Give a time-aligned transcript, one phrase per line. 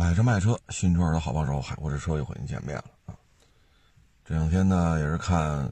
[0.00, 3.14] 买车卖车，新车的好帮手，海阔试车又和您见面了啊！
[4.24, 5.70] 这两天呢，也是看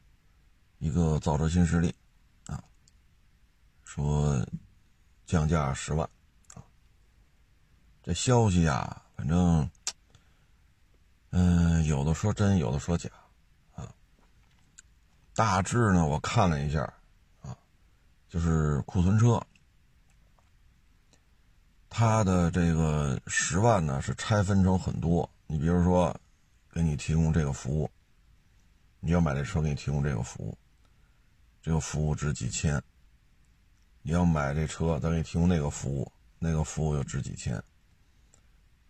[0.76, 1.94] 一个造车新势力
[2.46, 2.62] 啊，
[3.84, 4.46] 说
[5.24, 6.06] 降价十万
[6.52, 6.60] 啊。
[8.02, 9.66] 这消息呀，反正
[11.30, 13.08] 嗯，有的说真，有的说假
[13.74, 13.88] 啊。
[15.34, 16.82] 大致呢，我看了一下
[17.40, 17.56] 啊，
[18.28, 19.42] 就是库存车。
[21.90, 26.14] 它的这个十万呢是拆分成很多，你比如说，
[26.70, 27.90] 给你提供这个服务，
[29.00, 30.56] 你要买这车给你提供这个服务，
[31.62, 32.80] 这个服务值几千。
[34.02, 37.56] 你要买这车，再给你提供那个服务，那个服务又值几千，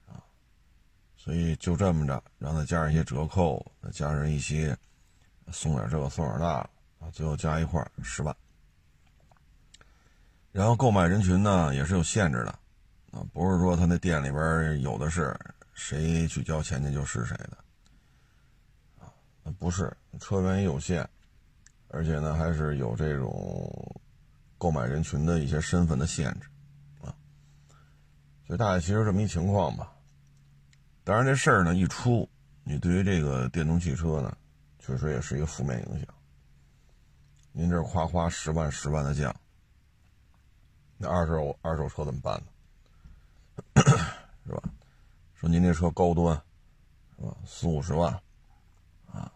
[0.06, 0.22] 啊，
[1.16, 4.76] 所以就这么着，让他加上一些折扣，再加上一些
[5.50, 6.46] 送点这个送点那，
[7.00, 8.36] 啊，最后加一块十万。
[10.52, 12.58] 然后购买人群呢也是有限制的。
[13.10, 15.34] 啊，不是说他那店里边有的是，
[15.72, 17.58] 谁去交钱去就是谁的，
[18.98, 19.08] 啊，
[19.58, 21.08] 不是，车源也有限，
[21.88, 24.00] 而且呢还是有这种
[24.58, 26.48] 购买人群的一些身份的限制，
[27.00, 27.16] 啊，
[28.46, 29.90] 所以大概其实这么一情况吧。
[31.02, 32.28] 当然这事儿呢一出，
[32.62, 34.36] 你对于这个电动汽车呢，
[34.78, 36.06] 确实也是一个负面影响。
[37.52, 39.34] 您这夸夸十万十万的降，
[40.98, 42.46] 那二手二手车怎么办呢？
[44.46, 44.62] 是吧？
[45.34, 46.34] 说您这车高端，
[47.16, 47.36] 是吧？
[47.46, 48.12] 四五十万，
[49.06, 49.32] 啊，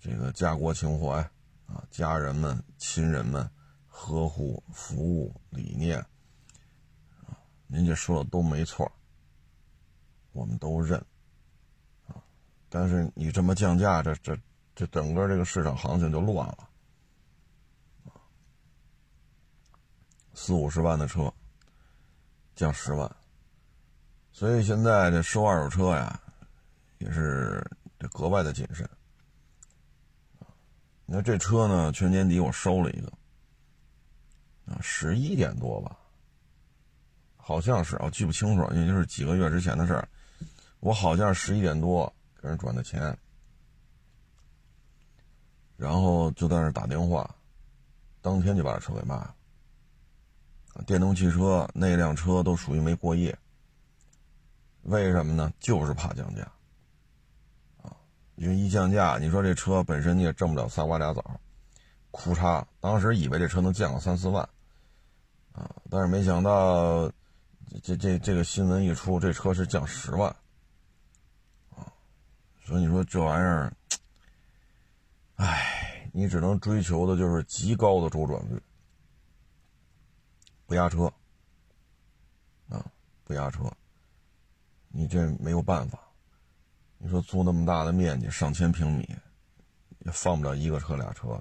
[0.00, 1.18] 这个家国情怀，
[1.66, 3.48] 啊，家人们、亲人们
[3.86, 5.98] 呵护、服务理念，
[7.26, 8.90] 啊，您这说的都没错，
[10.32, 10.98] 我们都认，
[12.08, 12.16] 啊，
[12.68, 14.36] 但是你这么降价，这这
[14.74, 16.68] 这整个这个市场行情就乱了，
[20.34, 21.32] 四五十万的车
[22.56, 23.16] 降十万。
[24.32, 26.20] 所以现在这收二手车呀，
[26.98, 27.64] 也是
[27.98, 28.88] 这格外的谨慎。
[31.04, 33.12] 你看这车呢，去年底我收了一个，
[34.66, 35.98] 啊，十一点多吧，
[37.36, 40.08] 好像是，我记不清楚，也就是几个月之前的事儿。
[40.78, 42.10] 我好像十一点多
[42.40, 43.14] 给人转的钱，
[45.76, 47.28] 然后就在那打电话，
[48.22, 49.34] 当天就把车给卖了。
[50.86, 53.36] 电动汽车那辆车都属于没过夜。
[54.90, 55.52] 为什么呢？
[55.60, 56.42] 就是怕降价，
[57.80, 57.94] 啊，
[58.34, 61.40] 因为一降价，你说这车本身你也挣不了仨瓜俩枣，
[62.10, 64.42] 哭嚓，当时以为这车能降个三四万，
[65.52, 67.08] 啊，但是没想到，
[67.84, 70.28] 这这这个新闻一出，这车是降十万，
[71.76, 71.86] 啊，
[72.64, 73.72] 所以你说这玩意儿，
[75.36, 78.60] 唉，你只能追求的就是极高的周转率，
[80.66, 81.04] 不压车，
[82.68, 82.84] 啊，
[83.22, 83.72] 不压车。
[84.92, 85.98] 你这没有办法，
[86.98, 89.08] 你说租那么大的面积，上千平米，
[90.00, 91.40] 也放不了一个车俩车。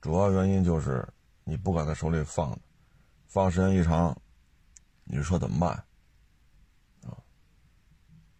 [0.00, 1.08] 主要原因就是
[1.44, 2.58] 你不敢在手里放，
[3.28, 4.16] 放时间一长，
[5.04, 5.70] 你这车怎么办？
[7.08, 7.14] 啊，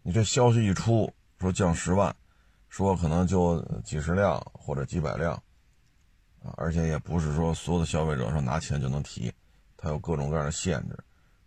[0.02, 2.14] 你这消息一出，说降十万，
[2.68, 5.32] 说可能就几十辆或者几百辆，
[6.42, 9.32] 啊，而且也不是说所有的消费者说拿钱就能提，
[9.76, 10.98] 它有各种各样的限制。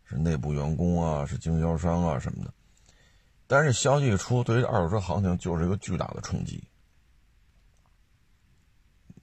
[0.10, 2.52] 是内部员工啊，是经销商啊什么的，
[3.46, 6.68] 但是消息一出，对于二手车行情就是一个巨大的冲击。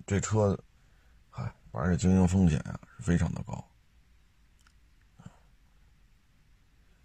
[0.06, 0.56] 这车，
[1.28, 3.64] 嗨，反正经营风险啊是非常的高。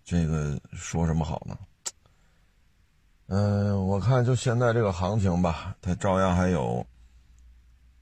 [0.04, 1.58] 这个说什么好呢？
[3.26, 6.86] 嗯，我看就现在这个行情吧，它照样还有，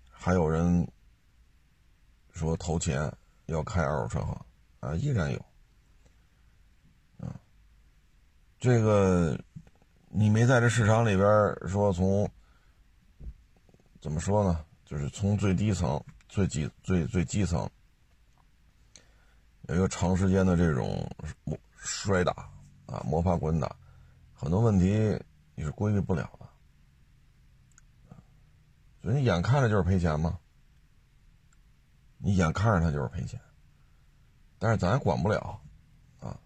[0.10, 0.86] 还有人
[2.34, 3.10] 说投钱
[3.46, 4.46] 要开二手车行
[4.82, 5.46] 啊，依然有。
[8.60, 9.40] 这个，
[10.10, 11.28] 你没在这市场里边
[11.66, 12.30] 说从
[14.02, 14.66] 怎么说呢？
[14.84, 17.70] 就是从最低层、最基、最最基层
[19.70, 21.10] 有一个长时间的这种
[21.78, 22.32] 摔打
[22.88, 23.74] 啊、摸爬滚打，
[24.34, 25.18] 很多问题
[25.56, 28.18] 你是规避不了的。
[29.02, 30.38] 所以你眼看着就是赔钱嘛，
[32.18, 33.40] 你眼看着他就是赔钱，
[34.58, 35.62] 但是咱管不了
[36.20, 36.38] 啊，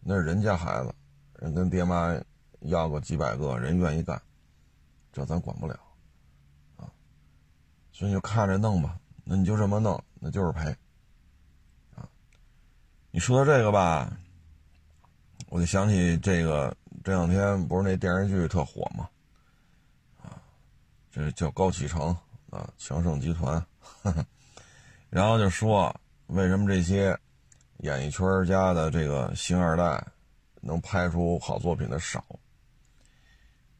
[0.00, 0.92] 那是人家孩子。
[1.52, 2.16] 跟爹妈
[2.60, 4.22] 要个几百个人愿意干，
[5.12, 5.76] 这咱管不了，
[6.76, 6.86] 啊，
[7.92, 8.98] 所以就看着弄吧。
[9.24, 10.70] 那你就这么弄，那就是赔，
[11.96, 12.08] 啊。
[13.10, 14.16] 你说到这个吧，
[15.48, 19.08] 我就想起这个这两天不是那电视剧特火吗？
[20.22, 20.40] 啊，
[21.10, 22.16] 这叫高启成
[22.50, 23.66] 啊，强盛集团，
[25.10, 25.94] 然后就说
[26.28, 27.18] 为什么这些
[27.78, 30.02] 演艺圈家的这个星二代。
[30.66, 32.24] 能拍出好作品的少，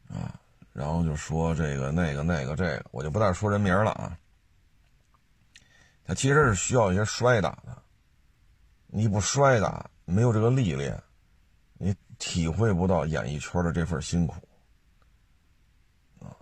[0.07, 0.39] 啊，
[0.71, 4.17] 然后就说这个那个那个这个，我就不再说人名了啊。
[6.05, 7.81] 他其实是需要一些摔打的，
[8.85, 11.01] 你不摔打，没有这个历练，
[11.73, 14.35] 你体会不到演艺圈的这份辛苦，
[16.19, 16.37] 啊，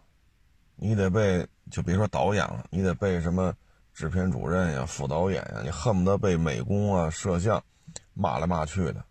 [0.75, 3.55] 你得被就别说导演了，你得被什么
[3.93, 7.63] 制片主任呀、副导演呀，你恨不得被美工啊、摄像
[8.13, 9.05] 骂来骂去的，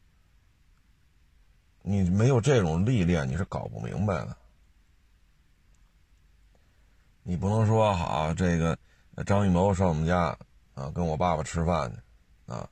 [1.82, 4.36] 你没有这种历练，你是搞不明白的。
[7.22, 8.78] 你不能说好这个。
[9.26, 10.34] 张艺谋上我们家
[10.72, 12.66] 啊，跟我爸爸吃饭去啊。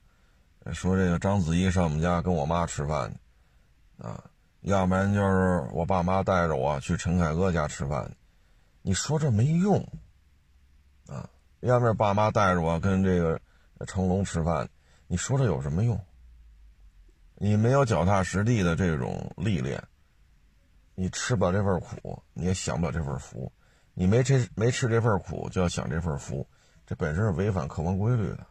[0.72, 4.24] 说这个章子怡上我们家跟我妈吃饭去啊。
[4.62, 8.10] 要不然就是我爸妈带着我去陈凯歌家吃饭
[8.80, 9.86] 你说这没用
[11.06, 11.28] 啊。
[11.60, 13.38] 要不然爸妈带着我跟这个
[13.86, 14.66] 成龙吃饭，
[15.08, 16.02] 你说这有什么用？
[17.42, 19.82] 你没有脚踏实地的这种历练，
[20.94, 23.50] 你吃不了这份苦，你也享不了这份福。
[23.94, 26.46] 你没吃没吃这份苦，就要享这份福，
[26.86, 28.46] 这本身是违反客观规律的。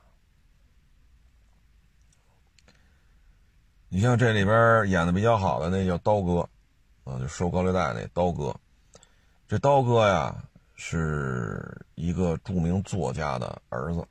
[3.90, 6.50] 你像这里边演的比较好的那叫刀哥，
[7.04, 8.60] 啊，就收高利贷那刀哥。
[9.48, 10.36] 这刀哥呀，
[10.74, 14.04] 是一个著名作家的儿子，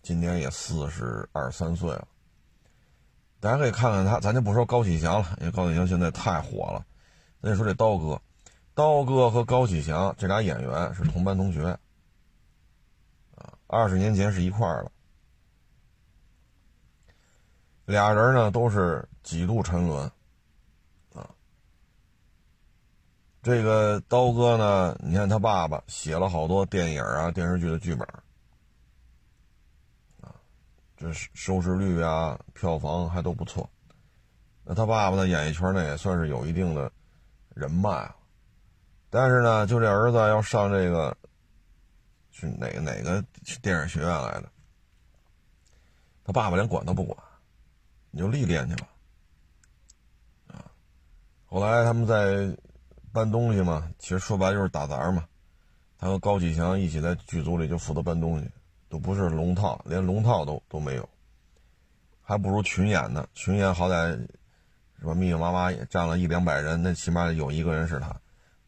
[0.00, 2.08] 今年也四十二三岁了。
[3.44, 6.82] 大家可以看看他，咱就不说高启强了，因为高启强现在太火了。
[7.42, 8.18] 咱就说这刀哥。
[8.72, 11.66] 刀哥和高启强这俩演员是同班同学，
[13.36, 14.90] 啊，二十年前是一块儿了。
[17.84, 20.10] 俩人呢都是几度沉沦，
[21.12, 21.28] 啊，
[23.42, 28.08] 这个刀哥呢，你看他爸爸写了好多电影啊、电视剧的剧本，
[31.12, 33.68] 收视率啊、票房还都不错。
[34.64, 36.90] 那他爸爸在演艺圈呢也算是有一定的
[37.54, 38.16] 人脉了。
[39.10, 41.16] 但是呢，就这儿子要上这个，
[42.30, 43.24] 是哪哪个
[43.62, 44.50] 电影学院来的？
[46.24, 47.16] 他爸爸连管都不管，
[48.10, 48.88] 你就历练去吧。
[50.48, 50.64] 啊，
[51.44, 52.56] 后来他们在
[53.12, 55.24] 搬东西嘛，其实说白就是打杂嘛。
[55.98, 58.50] 他和高启强一起在剧组里就负责搬东西，
[58.94, 61.08] 都不是龙套，连龙套都都没有，
[62.22, 63.26] 还不如群演呢。
[63.34, 64.12] 群演好歹
[65.00, 68.14] 是吧，密密麻麻也站了一两百人，那起码有一个人是他。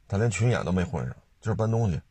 [0.08, 2.02] 他连群演都没混上，就是搬东西，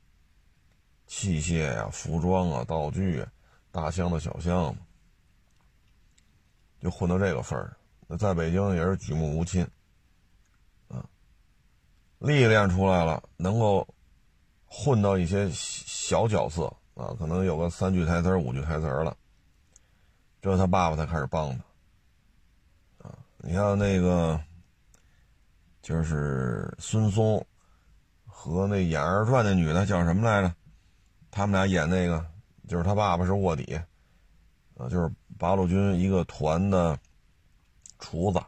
[1.08, 3.26] 器械呀、服装啊、道具，
[3.70, 4.80] 大箱子、小箱子，
[6.80, 7.76] 就混到这个份儿。
[8.08, 9.62] 那在北京也是举目无亲，
[10.88, 11.04] 啊，
[12.20, 13.86] 历练出来了，能够
[14.66, 19.16] 混到一些小角色啊，可能有个三句台词、五句台词了，
[20.42, 21.56] 这他爸爸才开始帮
[23.00, 24.42] 他，啊，你像那个，
[25.82, 27.46] 就是孙松。
[28.38, 30.54] 和那演二传那女的叫什么来着？
[31.32, 32.24] 他们俩演那个，
[32.68, 33.74] 就是他爸爸是卧底，
[34.78, 37.00] 啊，就是八路军一个团的
[37.98, 38.40] 厨子，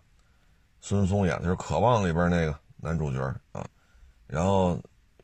[0.82, 3.20] 孙松演的就是《渴望》里边那个男主角
[3.54, 3.66] 啊。
[4.28, 4.80] 然后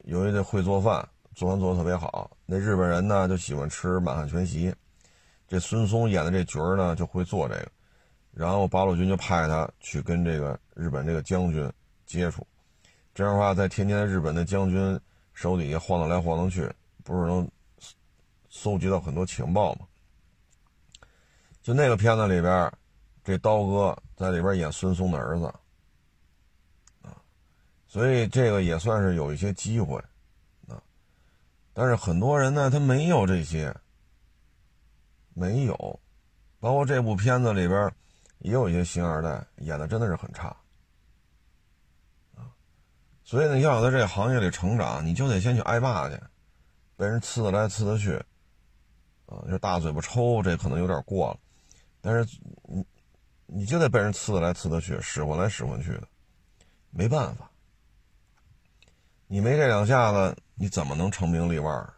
[0.06, 4.74] 由于这会做饭，做饭做的特别好，那日本人呢就喜欢吃满汉全席，
[5.48, 7.72] 这孙松演的这角呢就会做这个，
[8.32, 11.72] 然后八路军就派他去跟这个日本这个将军
[12.06, 12.46] 接触。
[13.14, 15.00] 这样的话，在天天日本的将军
[15.34, 16.68] 手底下晃荡来晃荡去，
[17.04, 17.48] 不是能
[18.50, 19.82] 搜集到很多情报吗？
[21.62, 22.72] 就那个片子里边，
[23.24, 25.46] 这刀哥在里边演孙松的儿子，
[27.04, 27.16] 啊，
[27.88, 30.04] 所以这个也算是有一些机会，
[31.74, 33.76] 但是很多人呢，他没有这些，
[35.34, 36.00] 没有，
[36.60, 37.92] 包括这部片子里边
[38.40, 40.56] 也有一些星二代演的真的是很差。
[43.26, 46.20] 所以呢，要在这个行业里成长，你就得先去挨骂去，
[46.98, 48.16] 被人呲的来呲的去，
[49.26, 51.40] 啊，就大嘴巴抽，这可能有点过了，
[52.02, 52.86] 但是你
[53.48, 56.08] 你就得被人呲的来呲的去，使唤来使唤去的，
[56.92, 57.50] 没办法，
[59.28, 61.94] 你没这两下子，你怎么能成名立万？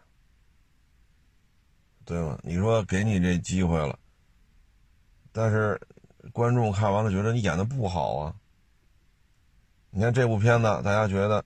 [2.05, 2.39] 对吧？
[2.43, 3.97] 你说给你这机会了，
[5.31, 5.81] 但是
[6.31, 8.35] 观众看完了觉得你演的不好啊。
[9.89, 11.43] 你看这部片子，大家觉得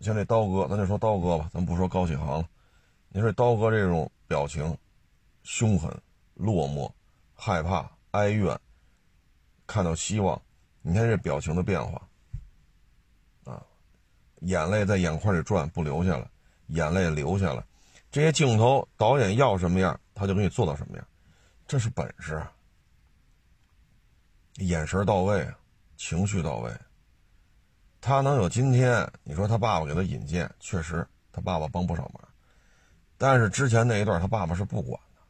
[0.00, 2.48] 像这刀哥，咱就说刀哥吧，咱不说高启航了。
[3.10, 4.76] 你说刀哥这种表情，
[5.44, 5.88] 凶狠、
[6.34, 6.90] 落寞、
[7.34, 8.58] 害怕、哀怨，
[9.66, 10.40] 看到希望，
[10.82, 12.08] 你看这表情的变化，
[14.40, 16.30] 眼泪在眼眶里转，不流下来，
[16.66, 17.64] 眼泪流下来，
[18.10, 21.06] 这些镜头，导演要什么样，他就给你做到什么样，
[21.66, 22.44] 这是本事，
[24.56, 25.48] 眼神到位。
[26.02, 26.72] 情绪到位。
[28.00, 32.26] 他能有今天，你说他爸爸给他引荐，确实他爸爸帮不少忙。
[33.18, 35.20] 但是之前那一段他爸爸是不管的，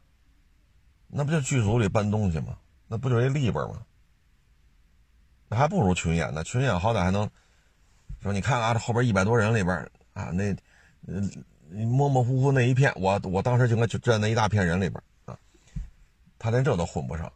[1.07, 2.57] 那不就剧组里搬东西吗？
[2.87, 3.85] 那不就一立本吗？
[5.49, 7.29] 那还不如群演呢，群演好歹还能
[8.21, 9.75] 说你看啊，这后边一百多人里边
[10.13, 10.55] 啊，那
[11.07, 11.29] 嗯
[11.87, 15.37] 模模糊糊那一片，我我当时就该就站那一大片人里边啊，
[16.37, 17.31] 他连这都混不上。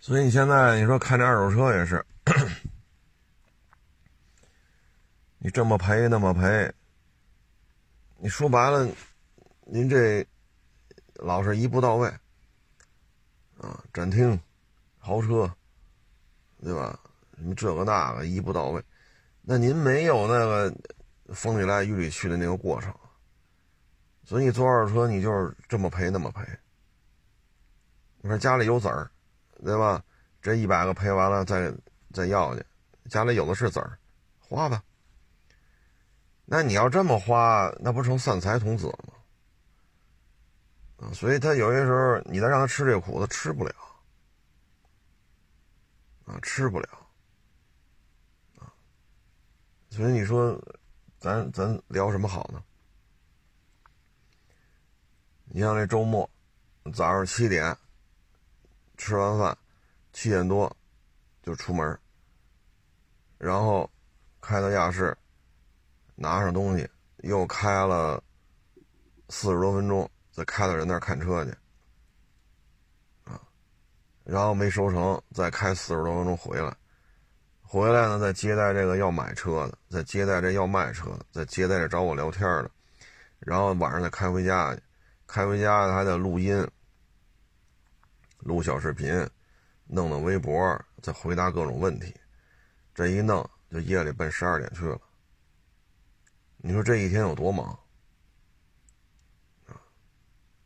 [0.00, 2.04] 所以你现在你说看这二手车也是。
[5.42, 6.70] 你这么赔那么赔，
[8.18, 8.86] 你说白了，
[9.64, 10.26] 您这
[11.14, 12.06] 老是一步到位
[13.58, 14.38] 啊，展厅、
[14.98, 15.50] 豪车，
[16.62, 17.00] 对吧？
[17.40, 18.84] 什么这个那个一步到位，
[19.40, 20.74] 那您没有那个
[21.34, 22.94] 风里来雨里去的那个过程，
[24.24, 26.42] 所以你做二手车你就是这么赔那么赔。
[28.20, 29.10] 你说家里有子儿，
[29.64, 30.04] 对吧？
[30.42, 31.72] 这一百个赔完了再
[32.12, 32.62] 再要去，
[33.08, 33.98] 家里有的是子儿，
[34.38, 34.82] 花吧。
[36.44, 39.14] 那你要这么花，那不成散财童子了吗？
[40.98, 43.74] 啊，所以他有些时候，你再让他吃这苦，他吃不了，
[46.26, 46.88] 啊，吃不了，
[50.00, 50.58] 所以你说，
[51.18, 52.64] 咱咱聊什么好呢？
[55.44, 56.26] 你像这周末，
[56.94, 57.76] 早上七点
[58.96, 59.58] 吃完饭，
[60.10, 60.74] 七点多
[61.42, 62.00] 就出门，
[63.36, 63.90] 然后
[64.40, 65.14] 开到亚市。
[66.14, 66.88] 拿上东西，
[67.18, 68.24] 又开了
[69.28, 71.50] 四十多分钟，再开到人那儿看车去，
[73.24, 73.38] 啊，
[74.24, 76.74] 然后没收成，再开四十多分钟回来，
[77.72, 82.70] 回来呢再接待这个要买车的，再接待这要卖车的，再接待这找我聊天的，
[83.38, 84.82] 然后晚上再开回家去，
[85.24, 86.68] 开回家还得录音、
[88.40, 89.14] 录小视频，
[89.86, 92.12] 弄弄微博，再回答各种问题，
[92.92, 95.00] 这一弄就夜里奔十二点去了。
[96.56, 97.78] 你说这一天有多忙？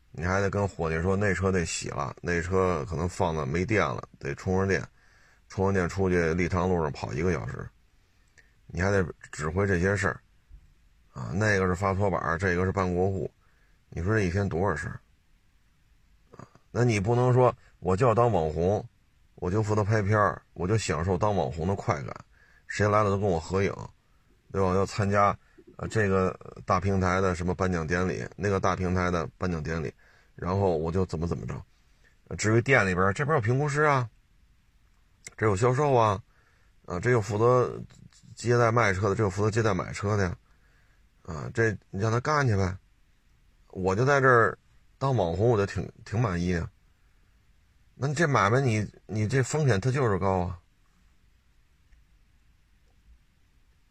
[0.09, 4.83] 你还得跟伙计说那车得洗了，那车可能放的没电了，得充上电，
[5.55, 7.65] 充完电出去立汤路上跑一个小时，
[8.67, 10.19] 你还得指挥这些事儿
[11.13, 11.31] 啊。
[11.33, 13.31] 那个是发拖板，这个是办过户，
[13.87, 14.99] 你说这一天多少事儿
[16.35, 16.45] 啊？
[16.71, 18.85] 那你不能说我就要当网红，
[19.35, 22.13] 我就负责拍片儿，我就享受当网红的快感，
[22.67, 23.73] 谁来了都跟我合影，
[24.51, 24.75] 对吧？
[24.75, 25.27] 要参加。
[25.77, 29.93] 啊，这个大平台的什么颁奖典礼，那个大平台的颁奖典礼，
[30.35, 32.35] 然后我就怎么怎么着。
[32.37, 34.09] 至于店里边，这边有评估师啊，
[35.37, 36.21] 这有销售啊，
[36.85, 37.81] 啊，这有负责
[38.33, 40.37] 接待卖车的，这有负责接待买车的呀，
[41.23, 42.77] 啊，这你让他干去呗。
[43.71, 44.57] 我就在这儿
[44.97, 46.69] 当网红，我就挺挺满意的。
[47.95, 50.59] 那你这买卖，你你这风险它就是高啊，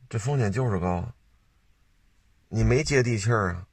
[0.09, 0.97] 这风险就是高。
[0.97, 1.15] 啊
[2.49, 3.67] 你没接地气儿啊！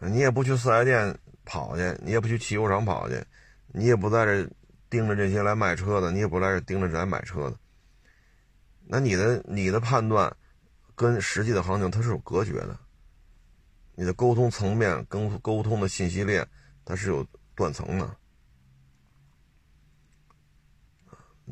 [0.00, 3.22] 你也不去四 S 店跑去，你也不去汽修厂跑去，
[3.66, 4.48] 你也不在这
[4.92, 7.56] 盯着这些来卖车的，你也不来这盯着来买车的。
[8.84, 10.36] 那你的你的判断
[10.94, 12.78] 跟实际的行情它是有隔绝的，
[13.94, 16.46] 你的沟通层面跟沟通的信息链
[16.84, 18.16] 它是有断层的，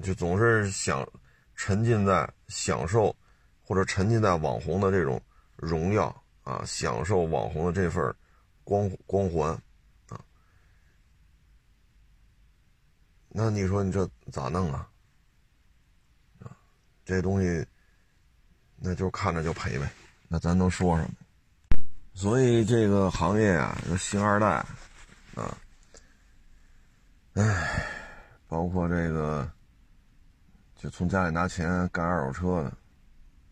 [0.03, 1.09] 就总是想
[1.57, 3.17] 沉浸在享受
[3.63, 5.19] 或者沉浸在网红的这种。
[5.63, 8.03] 荣耀啊，享受网红的这份
[8.65, 9.63] 光光环
[13.31, 14.87] 那你说你这咋弄啊？
[17.05, 17.67] 这东西
[18.77, 19.91] 那就看着就赔呗，
[20.29, 21.11] 那咱能说什么？
[22.15, 24.65] 所以这个行业啊，这星二代
[25.35, 25.59] 啊，
[27.35, 27.87] 唉，
[28.47, 29.51] 包括这个
[30.77, 32.73] 就从家里拿钱干二手车的，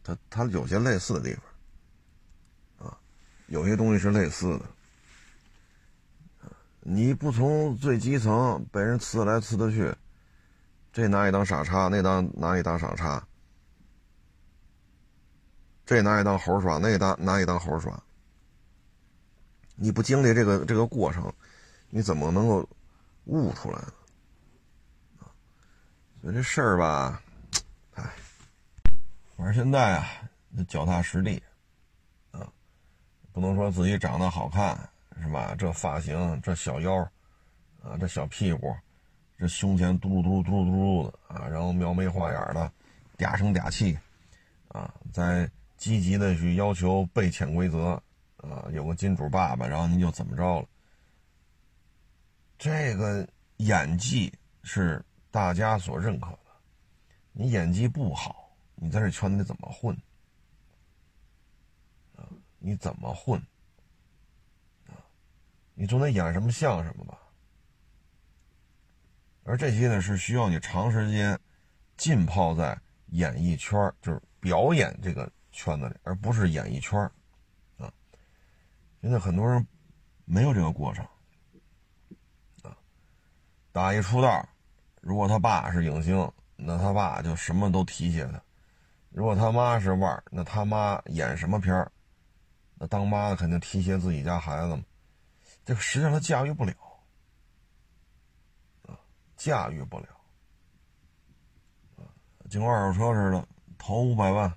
[0.04, 2.88] 他他有些类似的地方。
[2.88, 2.98] 啊
[3.46, 4.66] 有些东西是类似的，
[6.90, 9.94] 你不从最基层被人呲来呲的去，
[10.90, 13.22] 这拿你当傻叉，那当拿你当傻叉，
[15.84, 18.02] 这拿你当猴耍，那当拿你当猴耍，
[19.76, 21.30] 你不经历这个这个过程，
[21.90, 22.66] 你怎么能够
[23.26, 23.92] 悟出来呢？
[26.22, 27.22] 所以这事儿吧，
[27.96, 28.02] 哎，
[29.36, 30.06] 反正现在啊，
[30.66, 31.42] 脚踏实地
[32.30, 32.50] 啊。
[33.30, 34.88] 不能说自己长得好看
[35.20, 35.54] 是吧？
[35.58, 36.96] 这发型，这小腰，
[37.82, 38.74] 啊，这小屁股，
[39.36, 42.72] 这胸前嘟噜嘟噜嘟噜嘟噜的啊，然后描眉画眼的，
[43.16, 43.98] 嗲声嗲气，
[44.68, 48.00] 啊，在积极的去要求背潜规则，
[48.36, 50.66] 啊，有个金主爸爸，然后您就怎么着了？
[52.58, 53.26] 这个
[53.58, 54.32] 演技
[54.62, 56.38] 是大家所认可的。
[57.32, 59.96] 你演技不好，你在这圈子里怎么混？
[62.16, 62.26] 啊，
[62.58, 63.40] 你怎么混？
[65.78, 67.16] 你总得演什么像什么吧。
[69.44, 71.38] 而这些呢，是需要你长时间
[71.96, 72.76] 浸泡在
[73.10, 77.00] 演艺圈就是表演这个圈子里，而不是演艺圈
[77.78, 77.88] 啊。
[79.00, 79.64] 现在很多人
[80.24, 81.06] 没有这个过程
[82.62, 82.76] 啊。
[83.70, 84.46] 打一出道，
[85.00, 86.30] 如果他爸是影星。
[86.60, 88.42] 那他爸就什么都提携他，
[89.10, 91.92] 如果他妈是腕儿，那他妈演什么片儿，
[92.74, 94.82] 那当妈的肯定提携自己家孩子嘛。
[95.68, 96.72] 这个实际上他驾驭不了，
[98.86, 98.96] 啊，
[99.36, 100.06] 驾驭不了，
[101.96, 102.08] 啊，
[102.48, 103.46] 就跟二手车似的，
[103.76, 104.50] 投五百万，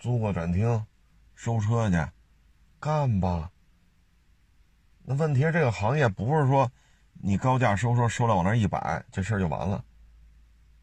[0.00, 0.84] 租个展厅，
[1.36, 1.96] 收车去，
[2.80, 3.52] 干吧。
[5.04, 6.68] 那问题是这个行业不是说
[7.12, 9.84] 你高价收车收到往那一摆，这事儿就完了。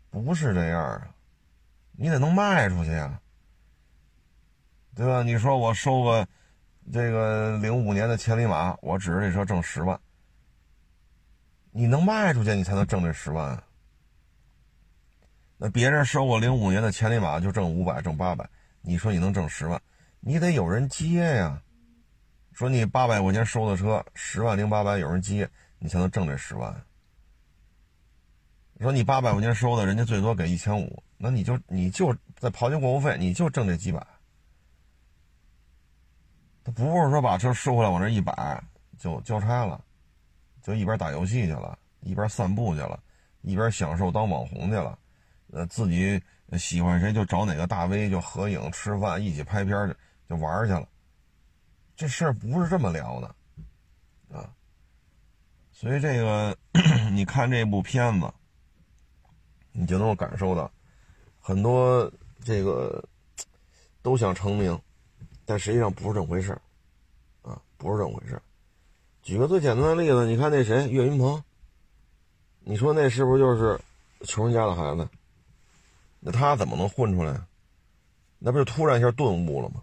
[0.09, 1.13] 不是这样啊，
[1.91, 3.21] 你得能卖出去呀，
[4.95, 5.21] 对吧？
[5.21, 6.25] 你说我收个
[6.91, 9.99] 这个零五年的千里马，我指着这车挣十万，
[11.71, 13.61] 你能卖出去，你才能挣这十万。
[15.57, 18.49] 那别人收我零五年的千里马就挣五百、挣八百，
[18.81, 19.79] 你说你能挣十万？
[20.19, 21.61] 你得有人接呀。
[22.53, 26.75] 说你八百块钱收的车，十万零八百有人接，你才能挣这十万。
[28.81, 34.05] 说你八百块钱收的，人家最多给一千五，那你就你就在刨去过户费，你就挣这几百。
[36.71, 38.63] 不是说把车收回来往这一摆
[38.97, 39.83] 就交差了，
[40.61, 43.01] 就一边打游戏去了，一边散步去了，
[43.41, 44.97] 一边享受当网红去了，
[45.51, 46.21] 呃，自己
[46.57, 49.95] 喜欢谁就找哪个大 V 就合影吃饭一起拍片去
[50.27, 50.87] 就玩去了。
[51.95, 53.35] 这事儿不是这么聊的，
[54.37, 54.49] 啊，
[55.71, 56.57] 所以这个
[57.11, 58.31] 你看这部片子。
[59.71, 60.69] 你就能够感受到，
[61.39, 62.11] 很多
[62.43, 63.01] 这个
[64.01, 64.77] 都想成名，
[65.49, 66.51] 但实际上不是这么回事
[67.41, 68.39] 啊，不是这么回事
[69.23, 71.43] 举个最简单的例子，你看那谁岳云鹏，
[72.59, 73.81] 你说那是不是就是
[74.27, 75.09] 穷人家的孩子？
[76.19, 77.41] 那他怎么能混出来？
[78.37, 79.81] 那不就突然一下顿悟了吗？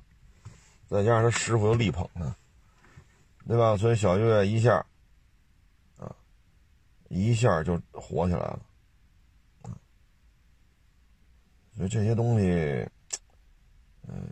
[0.86, 2.36] 再加上他师傅又力捧他，
[3.48, 3.76] 对吧？
[3.76, 4.86] 所以小岳一下
[5.98, 6.14] 啊，
[7.08, 8.60] 一下就火起来了。
[11.76, 12.88] 所以这些东西，
[14.06, 14.30] 嗯，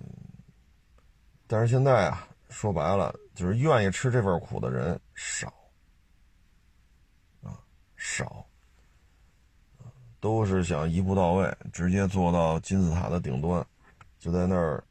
[1.54, 5.54] 但是现在啊，说白了，就是愿意吃这份苦的人少，
[7.44, 7.62] 啊，
[7.94, 8.44] 少，
[10.18, 13.64] 都是想一步到位，直接做到金字塔的顶端，
[14.18, 14.82] 就在那儿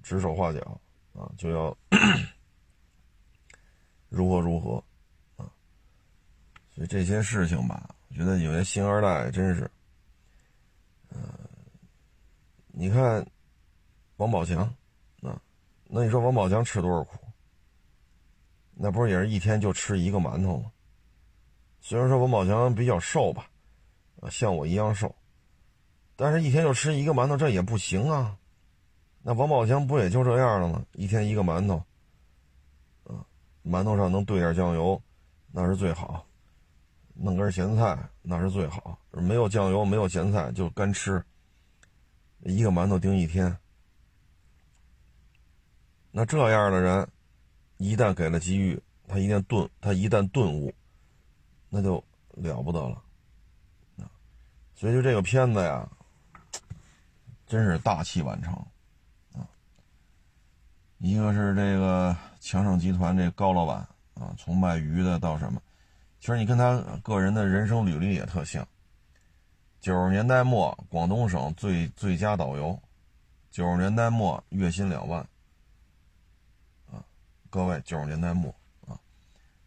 [0.00, 0.80] 指手画脚，
[1.12, 1.76] 啊，就要
[4.08, 4.76] 如何如何，
[5.36, 5.50] 啊，
[6.72, 9.68] 所以这些事情吧，我觉得有些星二代真是。
[11.10, 11.18] 嗯
[12.68, 13.26] 你看，
[14.18, 14.72] 王宝强，
[15.94, 17.18] 那你说王宝强吃多少苦？
[18.72, 20.72] 那不是也是一天就吃一个馒头吗？
[21.82, 23.46] 虽然说王宝强比较瘦吧，
[24.22, 25.14] 啊，像我一样瘦，
[26.16, 28.38] 但是一天就吃一个馒头，这也不行啊。
[29.20, 30.82] 那王宝强不也就这样了吗？
[30.94, 31.74] 一天一个馒头，
[33.04, 33.20] 啊，
[33.62, 34.98] 馒头上能兑点酱油，
[35.50, 36.24] 那是最好；
[37.12, 38.98] 弄根咸菜，那是最好。
[39.10, 41.22] 没有酱油，没有咸菜，就干吃。
[42.44, 43.54] 一个馒头顶一天，
[46.14, 47.08] 那这样的人，
[47.78, 50.72] 一旦给了机遇，他一旦顿，他一旦顿悟，
[51.70, 53.02] 那就了不得了，
[54.74, 55.88] 所以就这个片子呀，
[57.46, 58.52] 真是大器晚成，
[59.32, 59.48] 啊！
[60.98, 63.76] 一个是这个强盛集团这高老板
[64.14, 65.62] 啊，从卖鱼的到什么，
[66.20, 68.66] 其实你跟他个人的人生履历也特像。
[69.80, 72.78] 九十年代末，广东省最最佳导游。
[73.50, 75.26] 九十年代末，月薪两万。
[77.52, 78.50] 各位，九十年代末
[78.86, 78.98] 啊，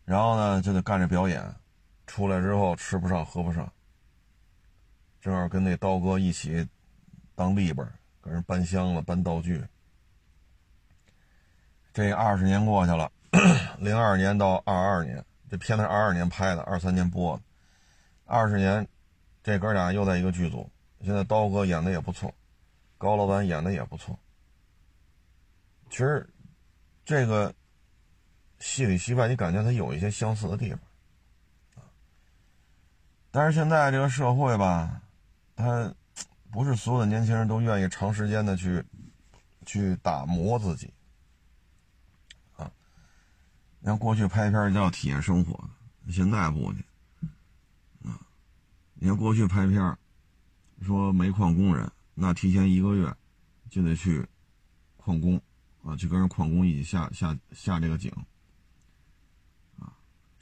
[0.06, 1.54] 然后呢，就得干这表演，
[2.08, 3.72] 出来之后吃不上喝不上，
[5.22, 6.68] 正好跟那刀哥一起
[7.36, 7.88] 当立本，
[8.24, 9.64] 给人搬箱子搬道具。
[11.94, 13.12] 这二十年过去了，
[13.78, 17.44] 零二年到二二年，这片子二二年拍的，二三年播的，
[18.26, 18.88] 二十年。
[19.44, 20.68] 这哥俩又在一个剧组，
[21.04, 22.34] 现在刀哥演的也不错，
[22.98, 24.18] 高老板演的也不错。
[25.92, 26.28] 其实，
[27.06, 27.54] 这个
[28.66, 30.80] 戏里戏外，你感觉他有一些相似的地方，
[33.30, 35.04] 但是现在这个社会吧，
[35.56, 35.94] 他
[36.52, 38.84] 不是所有的年轻人都愿意长时间的去
[39.68, 40.92] 去打磨自己，
[42.58, 42.70] 啊，
[43.84, 45.70] 像过去拍片就要体验生活，
[46.10, 46.84] 现在不去。
[48.96, 49.98] 你看过去拍片
[50.82, 53.16] 说煤矿工人，那提前一个月
[53.70, 54.26] 就得去
[54.98, 55.40] 矿工
[55.84, 58.12] 啊，去跟人矿工一起下下下这个井，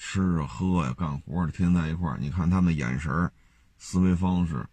[0.06, 2.18] 吃啊喝呀，干活的，天天在一块儿。
[2.20, 3.32] 你看他们的眼神、
[3.78, 4.68] 思维方式、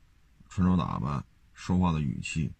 [0.49, 2.53] 穿着打扮、说话的语气，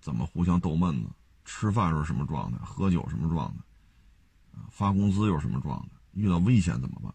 [0.00, 1.10] 怎么互相逗闷子？
[1.44, 2.58] 吃饭时候什么状态？
[2.64, 4.62] 喝酒什么状态？
[4.70, 5.88] 发工资又什么状态？
[6.12, 7.12] 遇到危险怎么办？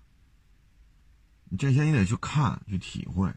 [1.45, 3.33] 你这些你得去看去体会。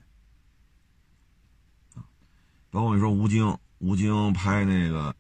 [2.69, 5.15] 包括你说吴京，吴京拍那个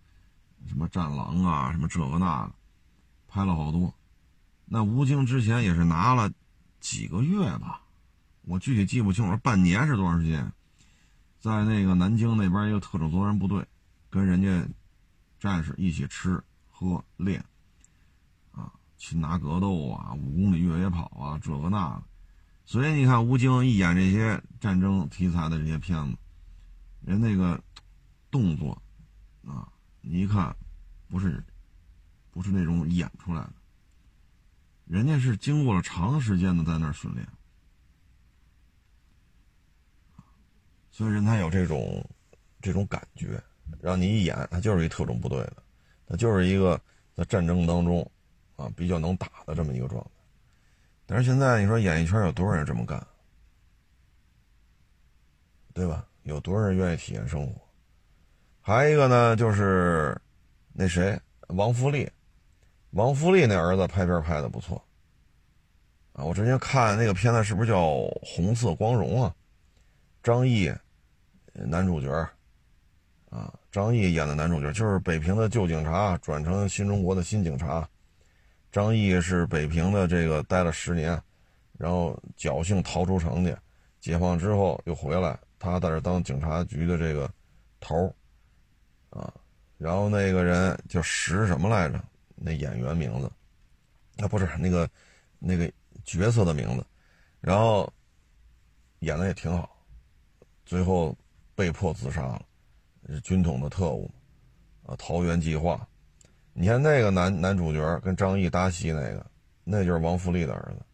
[0.66, 2.54] 什么战狼啊，什么这个那个，
[3.28, 3.94] 拍了好多。
[4.74, 6.32] 那吴京之前也是拿了
[6.80, 7.82] 几个月吧，
[8.40, 10.50] 我具体记不清楚，半年是多长时间？
[11.40, 13.62] 在那个南京那边一个特种作战部队，
[14.08, 14.66] 跟人家。
[15.38, 17.44] 战士一起吃喝练，
[18.52, 22.02] 啊，擒拿格斗啊，五公里越野跑啊，这个那个。
[22.64, 26.16] 所以你看，吴京一演这些战争题材的这些片子，
[27.00, 27.60] 人那个
[28.30, 28.80] 动作
[29.44, 29.66] 啊，
[30.00, 30.54] 你一看，
[31.08, 31.44] 不是，
[32.30, 33.52] 不是那种演出来的，
[34.92, 37.26] 人家是经过了长时间的在那儿训练，
[40.90, 42.06] 所以人才有这种
[42.60, 43.42] 这种感觉。
[43.80, 45.62] 让你一演，他就是一特种部队的，
[46.06, 46.78] 他就是一个
[47.14, 48.06] 在战争当中
[48.56, 50.10] 啊比较能打的这么一个状态。
[51.06, 53.02] 但是现在你说演艺圈有多少人这么干，
[55.72, 56.06] 对吧？
[56.24, 57.58] 有多少人愿意体验生活？
[58.60, 60.20] 还有一个呢，就是
[60.74, 62.06] 那谁，王福利，
[62.92, 64.82] 王富利那儿子拍片拍的不错
[66.14, 66.24] 啊。
[66.24, 67.80] 我之前看那个片子是不是叫
[68.22, 69.34] 《红色光荣》啊？
[70.22, 70.72] 张译
[71.52, 72.08] 男主角。
[73.30, 77.88] 啊，张译演的男主角就是北平的旧警察转成新中国的新警察。
[78.70, 81.18] 张译是北平的这个待了十年，
[81.78, 83.56] 然后侥幸逃出城去，
[84.00, 87.26] 解放之后又回来，他在这当警察局的这个
[87.80, 88.14] 头
[89.08, 89.32] 啊，
[89.78, 91.98] 然后那个人叫石什么来着？
[92.42, 93.30] 那演员名字，
[94.22, 94.88] 啊不是那个
[95.38, 95.70] 那个
[96.04, 96.84] 角色的名字，
[97.40, 97.92] 然后
[99.00, 99.76] 演的也挺好，
[100.64, 101.16] 最后
[101.54, 102.42] 被迫自杀了。
[103.24, 104.08] 军统的特务，
[104.84, 105.86] 啊，桃园计划。
[106.52, 109.26] 你看那个男男主角跟张译搭戏那个，
[109.64, 110.84] 那就是王富利的儿子，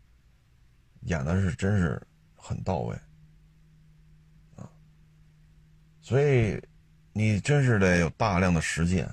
[1.03, 2.01] 演的是真是
[2.35, 2.97] 很到位，
[4.57, 4.71] 啊。
[6.01, 6.59] 所以
[7.13, 9.13] 你真是得有大量的实践，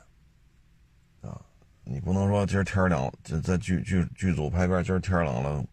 [1.86, 5.64] 你不能说今儿天冷，这在剧剧剧组拍片，今儿天冷了，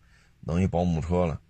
[0.41, 1.41] 弄一保姆车了，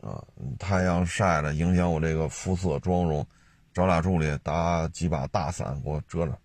[0.00, 0.24] 啊，
[0.58, 3.26] 太阳晒了，影响我这个肤色妆容。
[3.74, 6.38] 找俩助理打几把大伞给我遮着，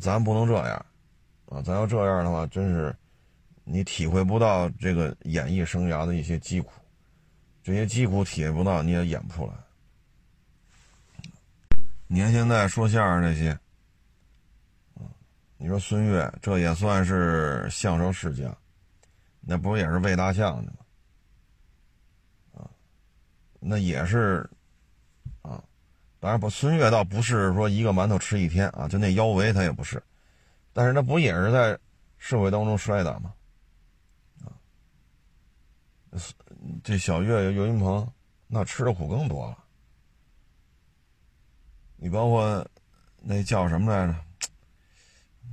[0.00, 0.86] 咱不能这样，
[1.46, 2.94] 啊，咱要这样的话，真是
[3.64, 6.70] 你体会不到这个演艺生涯的一些疾苦，
[7.64, 9.52] 这些疾苦体会不到，你也演不出来。
[12.06, 13.58] 你看现在说相声这些，
[15.64, 18.54] 你说孙越这也算是相声世家，
[19.40, 20.78] 那不也是喂大象的吗？
[22.52, 22.68] 啊，
[23.60, 24.46] 那也是。
[25.40, 25.64] 啊
[26.20, 30.02] 当然不，孙越倒不是说一个馒头吃一天啊，就那腰围他也不是，
[30.74, 31.78] 但是那不也是在
[32.18, 33.32] 社会当中摔打吗？
[34.44, 34.52] 啊，
[36.82, 38.06] 这小岳岳云鹏
[38.48, 39.64] 那吃的苦更多了。
[41.96, 42.68] 你包括
[43.22, 44.14] 那叫什么来着？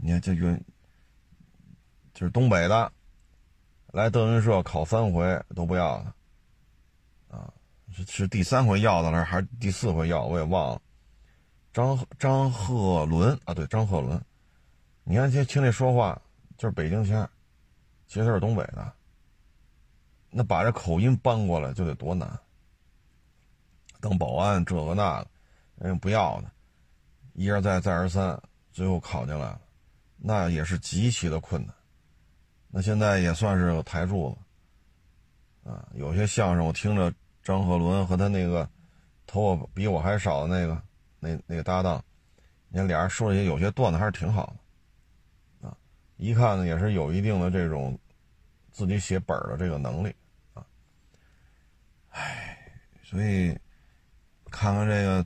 [0.02, 0.60] 你看这云，
[2.14, 2.92] 就是东北的，
[3.94, 6.04] 来德云社考三回都不要
[7.30, 7.54] 他，啊。
[7.94, 10.24] 是是第三回要的了，还是第四回要？
[10.24, 10.82] 我也忘了。
[11.74, 14.20] 张张鹤伦啊，对，张鹤伦。
[15.04, 16.20] 你看，听听这说话，
[16.58, 17.30] 就是北京腔，
[18.08, 18.94] 其实他是东北的。
[20.30, 22.40] 那把这口音搬过来就得多难。
[24.00, 25.28] 当保安这个那个，
[25.88, 26.50] 人不要的，
[27.34, 29.62] 一而再再而三，最后考进来了，
[30.22, 31.76] 那也是极其的困难。
[32.70, 34.38] 那现在也算是有台柱
[35.64, 35.88] 子啊。
[35.94, 37.14] 有些相声我听着。
[37.44, 38.70] 张鹤伦和他那个
[39.26, 40.80] 头发比我还少的那个
[41.20, 42.00] 那那个搭档，
[42.70, 44.54] 你俩人说些有些段子还是挺好
[45.60, 45.76] 的，啊，
[46.18, 47.98] 一看呢也是有一定的这种
[48.72, 50.16] 自己写本的这个能力
[50.54, 50.64] 啊，
[52.12, 52.60] 唉，
[53.04, 53.58] 所以
[54.52, 55.26] 看看这个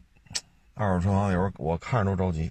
[0.73, 2.49] 二手车行有时候我看着都着急，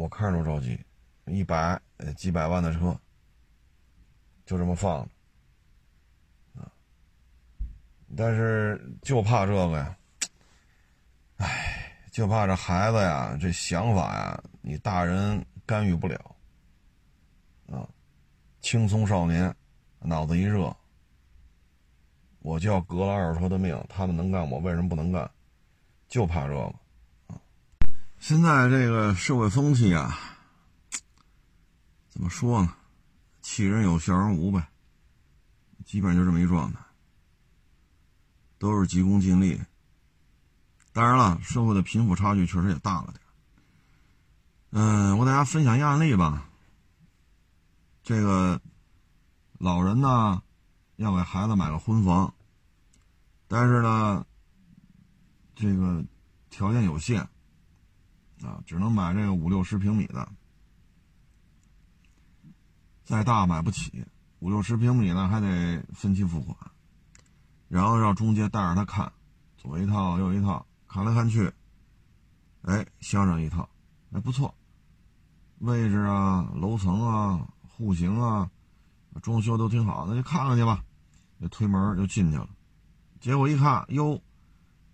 [0.00, 0.82] 我看着都着急，
[1.26, 1.78] 一百
[2.16, 2.98] 几百万的车
[4.46, 5.10] 就这么放着。
[8.16, 9.96] 但是就怕这个呀，
[11.36, 16.36] 唉，就怕这孩子呀，这想法呀，你大人干预不了
[17.68, 17.86] 啊。
[18.60, 19.54] 青葱少年，
[20.00, 20.74] 脑子一热，
[22.40, 25.30] 我就要革了二手车的命，他们能干，我为什么不能干？
[26.08, 26.74] 就怕这个！
[28.20, 30.16] 现在这个社会风气啊，
[32.10, 32.76] 怎么说呢？
[33.40, 34.68] 气人有，笑人无呗，
[35.86, 36.78] 基本上就这么一状态，
[38.58, 39.58] 都是急功近利。
[40.92, 43.20] 当然了，社会的贫富差距确实也大了点。
[44.72, 46.46] 嗯，我给大家分享一案例吧。
[48.02, 48.60] 这个
[49.58, 50.42] 老人呢，
[50.96, 52.34] 要给孩子买个婚房，
[53.48, 54.26] 但是呢，
[55.56, 56.04] 这个
[56.50, 57.26] 条件有限，
[58.44, 60.28] 啊，只能买这个五六十平米的，
[63.04, 64.04] 再大买不起。
[64.38, 66.56] 五六十平米呢，还得分期付款，
[67.68, 69.12] 然后让中介带着他看，
[69.56, 70.64] 左一套右一套。
[70.88, 71.52] 看来看去，
[72.62, 73.68] 哎，相上一套，
[74.12, 74.54] 哎，不错，
[75.58, 78.50] 位置啊、楼层啊、户型啊、
[79.22, 80.82] 装修都挺好，那就看看去吧。
[81.40, 82.48] 就推门就进去了，
[83.20, 84.20] 结果一看，哟，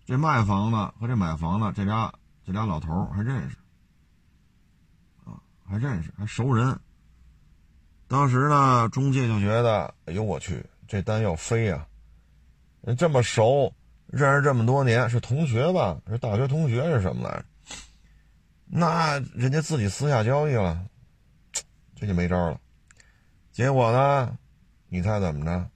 [0.05, 2.13] 这卖房的和这买房的这俩
[2.47, 3.57] 这俩老头还认识，
[5.25, 5.35] 啊，
[5.67, 6.79] 还认识，还熟人。
[8.07, 11.85] 当时呢，中介就觉得，哎呦我去，这单要飞呀，
[12.83, 13.73] 人这么熟。
[14.05, 15.99] 认识这么多年是同学吧？
[16.07, 17.45] 是大学同学是什么来着？
[18.65, 20.85] 那人家自己私下交易了，
[21.97, 22.57] 这就没招了。
[23.51, 24.37] 结果呢？
[24.87, 25.69] 你猜怎么着？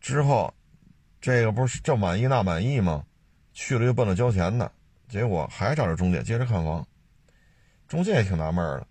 [0.00, 0.54] 之后
[1.20, 3.04] 这个不是这满意那满意吗？
[3.52, 4.70] 去了又奔着交钱的，
[5.14, 6.84] 结果还找着中介接着看房。
[7.86, 8.86] 中介也挺纳闷的，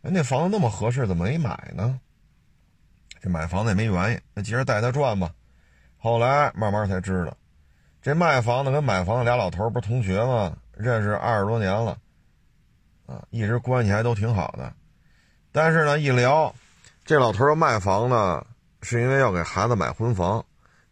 [0.00, 2.00] 哎，那房子那么合适，怎么没买呢？
[3.20, 5.30] 这买房子也没原因，那接着带他转吧。
[5.98, 7.36] 后来慢慢才知道。
[8.00, 10.56] 这卖房子跟买房子俩老头不是同学吗？
[10.72, 11.98] 认识二十多年了，
[13.04, 14.72] 啊，一直关系还都挺好的。
[15.52, 16.54] 但是呢，一聊，
[17.04, 18.42] 这老头要卖房呢，
[18.80, 20.42] 是因为要给孩子买婚房，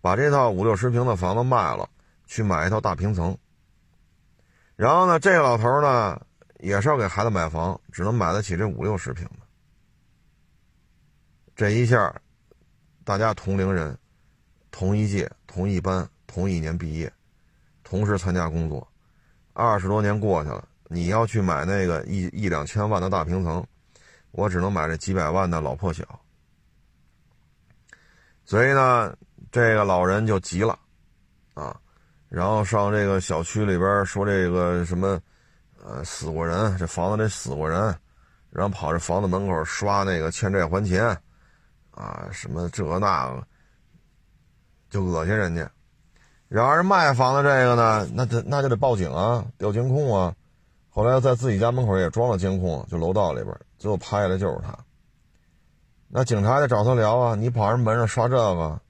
[0.03, 1.89] 把这套五六十平的房子卖了，
[2.27, 3.35] 去买一套大平层。
[4.77, 6.21] 然后呢，这个老头呢，
[6.61, 9.39] 也是要给孩子买房，只能买得起这五六十平的。
[11.57, 12.15] 这一下，
[13.05, 13.97] 大家同龄人，
[14.71, 16.09] 同一届，同一班。
[16.27, 17.13] 同一年毕业，
[17.85, 18.85] 同时参加工作，
[19.53, 23.65] 二十多年过去了，你要去买那个一一两千万的大平层，
[24.33, 26.03] 我只能买这几百万的老破小。
[28.45, 29.17] 所以呢，
[29.53, 30.77] 这个老人就急了，
[31.55, 31.81] 啊，
[32.35, 35.21] 然后上这个小区里边说这个什么，
[35.85, 37.81] 呃，死过人，这房子里死过人，
[38.51, 41.17] 然后跑这房子门口刷那个欠债还钱，
[41.93, 43.47] 啊，什么这那个，
[44.91, 45.71] 就恶心人家。
[46.49, 50.35] 然而卖房的这个呢，那得那就得报警啊，调监控啊。
[50.89, 54.77] 后来在自己家门口也装了监控，就楼道里边，最后拍下来就是他。
[56.09, 58.81] 那警察得找他聊啊，你跑人门上刷这个，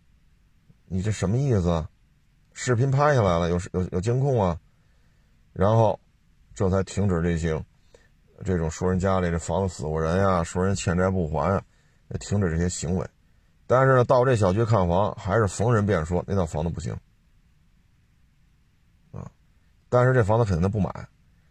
[0.87, 1.69] 你这什么意思？
[1.69, 1.87] 啊
[2.55, 4.59] 视频拍下来了，有有有监控啊。
[5.53, 6.01] 然后
[6.55, 7.63] 这才停止这些
[8.45, 11.63] 这种说人家里这房子死过人呀，说人欠债不还呀，
[12.19, 13.07] 停止这些行为。
[13.67, 16.93] 但是呢，到这小区看房还是逢人便说那套房子不行。
[19.13, 19.31] 啊
[19.89, 21.09] 但是这房子肯定他不买，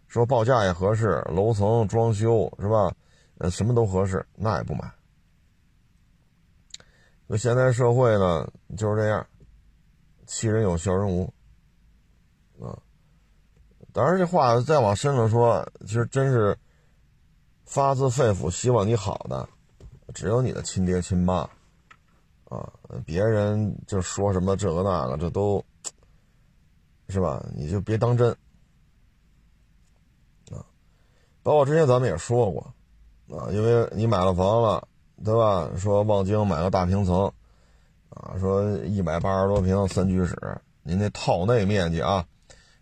[0.08, 2.94] 说报价也合适，楼层装修是吧？
[3.40, 4.92] 呃，什么都合适，那也不买。
[7.26, 9.26] 那现在社会呢就是这样，
[10.26, 11.34] 欺人有，笑人无。
[12.60, 12.78] 啊，
[13.92, 16.58] 当然这话再往深了说，其实真是
[17.66, 19.48] 发自肺腑希望你好的，
[20.14, 21.50] 只有你的亲爹亲妈。
[22.46, 22.72] 啊，
[23.06, 25.64] 别人就说什么这个那个，这都。
[27.10, 27.46] 是吧？
[27.54, 28.32] 你就别当真
[30.52, 30.66] 啊！
[31.44, 32.74] 包括之前咱们也说过
[33.38, 34.88] 啊，因为你买了房了，
[35.24, 35.70] 对吧？
[35.78, 37.32] 说望京买个大平层
[38.16, 40.36] 啊，说一百八十多平三居室，
[40.84, 42.26] 您那套内面积啊，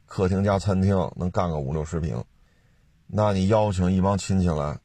[0.06, 2.24] 客厅加餐厅能干个五六十平，
[3.08, 4.80] 那你邀请一帮亲戚来，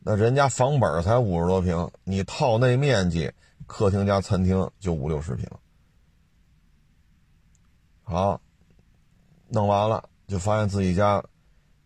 [0.00, 3.32] 那人家房本才五十多平，你套内面积
[3.66, 5.48] 客厅加餐厅就五六十平，
[8.02, 8.40] 好。
[9.46, 11.22] 弄完了，就发现自己家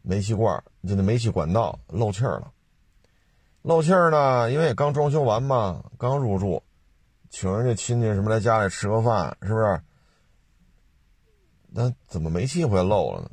[0.01, 2.51] 煤气罐就那煤气管道漏气儿了。
[3.63, 6.63] 漏气儿呢，因为刚装修完嘛，刚入住，
[7.31, 9.81] 请人家亲戚什么来家里吃个饭，是不是？
[11.69, 13.31] 那怎么煤气会漏了呢？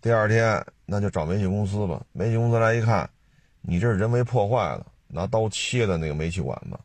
[0.00, 2.04] 第二天那就找煤气公司吧。
[2.12, 3.08] 煤气公司来一看，
[3.60, 6.78] 你这是人为破坏的，拿刀切的那个煤气管子，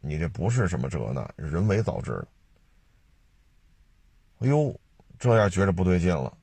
[0.00, 2.28] 你这不是什么这那，人为导致的。
[4.40, 4.74] 哎呦！
[5.18, 6.36] 这样觉着不对劲了，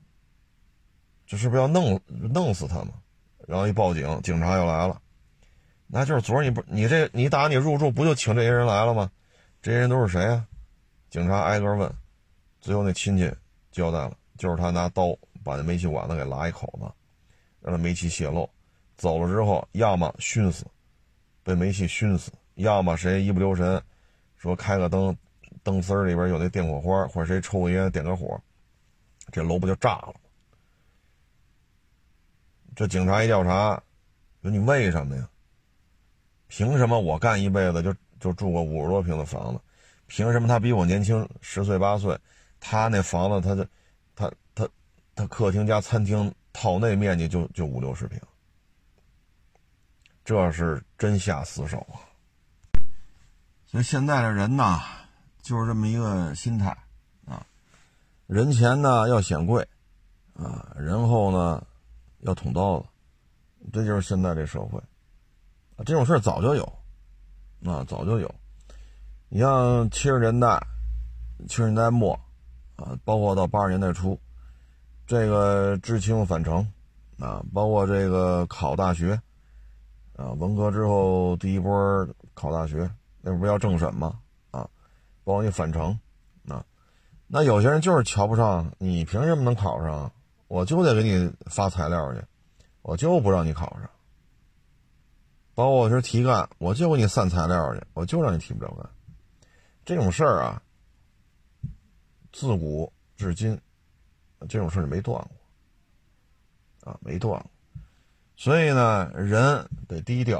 [1.27, 2.93] 这是不是要弄弄死他吗？
[3.45, 5.01] 然后一报警，警察又来了。
[5.85, 9.11] 那就是昨儿你不你这你打你入住不就请这些人来了吗？
[9.61, 10.47] 这些人都是谁啊？
[11.09, 11.93] 警察挨个问，
[12.61, 13.29] 最后那亲戚
[13.71, 16.89] 交代了，就是他拿刀把那煤气管子给拉一口子，
[17.59, 18.49] 让那煤气泄漏。
[18.95, 20.65] 走了之后，要么熏死，
[21.43, 23.81] 被煤气熏死；要么谁一不留神，
[24.37, 25.15] 说开个灯，
[25.63, 28.39] 灯丝里边有那电火花，或者谁抽个烟点个火，
[29.31, 30.13] 这楼不就炸了？
[32.75, 33.81] 这警察一调查，
[34.41, 35.29] 说你为什么呀？
[36.47, 39.61] 凭什么我干一辈子就就住过五十多平的房子？
[40.07, 42.17] 凭什么他比我年轻十岁八岁？
[42.59, 43.67] 他那房子，他的，
[44.15, 44.69] 他他
[45.15, 48.19] 他客厅加餐厅套内面积就就五六十平。
[50.25, 51.97] 这是真下死手啊！
[53.65, 54.79] 所以现在的人呐，
[55.41, 56.75] 就是这么一个心态
[57.25, 57.43] 啊，
[58.27, 59.67] 人前呢要显贵
[60.33, 61.65] 啊，人后呢
[62.19, 62.85] 要捅刀子，
[63.73, 64.79] 这就是现在这社会
[65.77, 65.85] 啊。
[65.85, 66.78] 这种事早就有
[67.65, 68.33] 啊，早就有。
[69.27, 70.59] 你像七十年代、
[71.47, 72.13] 七十年代末
[72.75, 74.19] 啊，包括到八十年代初，
[75.05, 76.65] 这个知青返城
[77.19, 79.19] 啊，包括这个考大学。
[80.15, 82.89] 啊，文革之后第一波考大学，
[83.21, 84.19] 那不是要政审吗？
[84.51, 84.67] 啊，
[85.23, 85.97] 包括你返城，
[86.49, 86.61] 啊，
[87.25, 90.11] 那有些人就是瞧不上你，凭什么能考上？
[90.49, 92.21] 我就得给你发材料去，
[92.81, 93.89] 我就不让你考上。
[95.59, 98.89] 包括我是提干，我就给你散材料去，我就让你提不了干。
[99.83, 100.61] 这种事儿啊，
[102.31, 103.59] 自古至今，
[104.47, 105.21] 这种事儿没断
[106.81, 107.51] 过，啊，没断过。
[108.37, 110.39] 所以呢，人得低调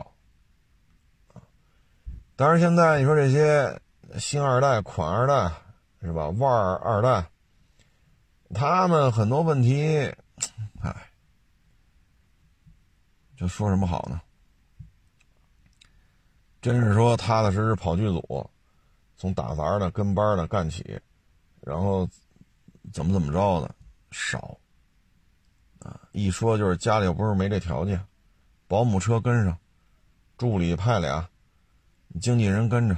[1.34, 1.44] 啊。
[2.38, 3.78] 但是现在你说这些
[4.18, 5.52] 星二代、款二代
[6.02, 6.30] 是吧？
[6.30, 7.30] 腕儿二代，
[8.54, 10.16] 他们很多问题，
[10.82, 11.12] 哎，
[13.36, 14.22] 就说什么好呢？
[16.62, 18.50] 真是说踏踏实实跑剧组，
[19.16, 21.00] 从打杂的、跟班的干起，
[21.62, 22.08] 然后
[22.92, 23.74] 怎么怎么着的
[24.12, 24.58] 少。
[25.80, 28.06] 啊，一说就是家里又不是没这条件，
[28.68, 29.58] 保姆车跟上，
[30.38, 31.30] 助理派俩，
[32.20, 32.98] 经纪人跟着，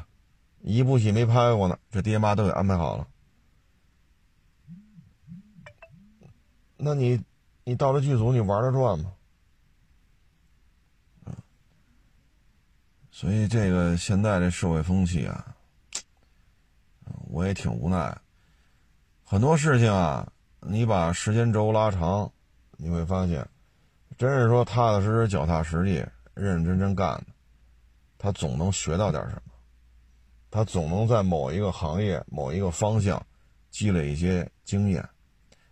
[0.62, 3.08] 一部戏没拍过呢，这爹妈都给安排好了。
[6.78, 7.24] 那你，
[7.64, 9.14] 你到了剧组，你玩得转吗？
[13.22, 15.56] 所以这个现在这社会风气啊，
[17.30, 18.20] 我也挺无奈。
[19.24, 22.32] 很多事情啊，你把时间轴拉长。
[22.78, 23.48] 你会发现，
[24.18, 25.98] 真是说踏踏实实、脚踏实地、
[26.34, 27.28] 认认真真干的，
[28.18, 29.54] 他总能学到点什么，
[30.50, 33.24] 他总能在某一个行业、某一个方向
[33.70, 35.08] 积累一些经验，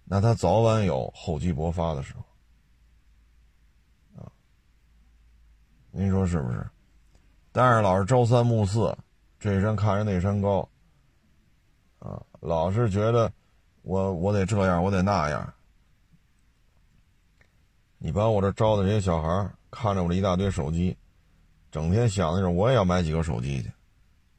[0.04, 2.24] 那他早晚有厚积薄发的时候，
[4.22, 4.30] 啊，
[5.90, 6.64] 您说是不是？
[7.52, 8.96] 但是老是朝三暮四，
[9.40, 10.68] 这山看着那山高，
[12.00, 13.32] 啊，老是觉得
[13.82, 15.54] 我我得这样，我得那样。
[17.98, 20.96] 你把我这招的这些小孩看着我这一大堆手机，
[21.72, 23.72] 整天想的是我也要买几个手机去，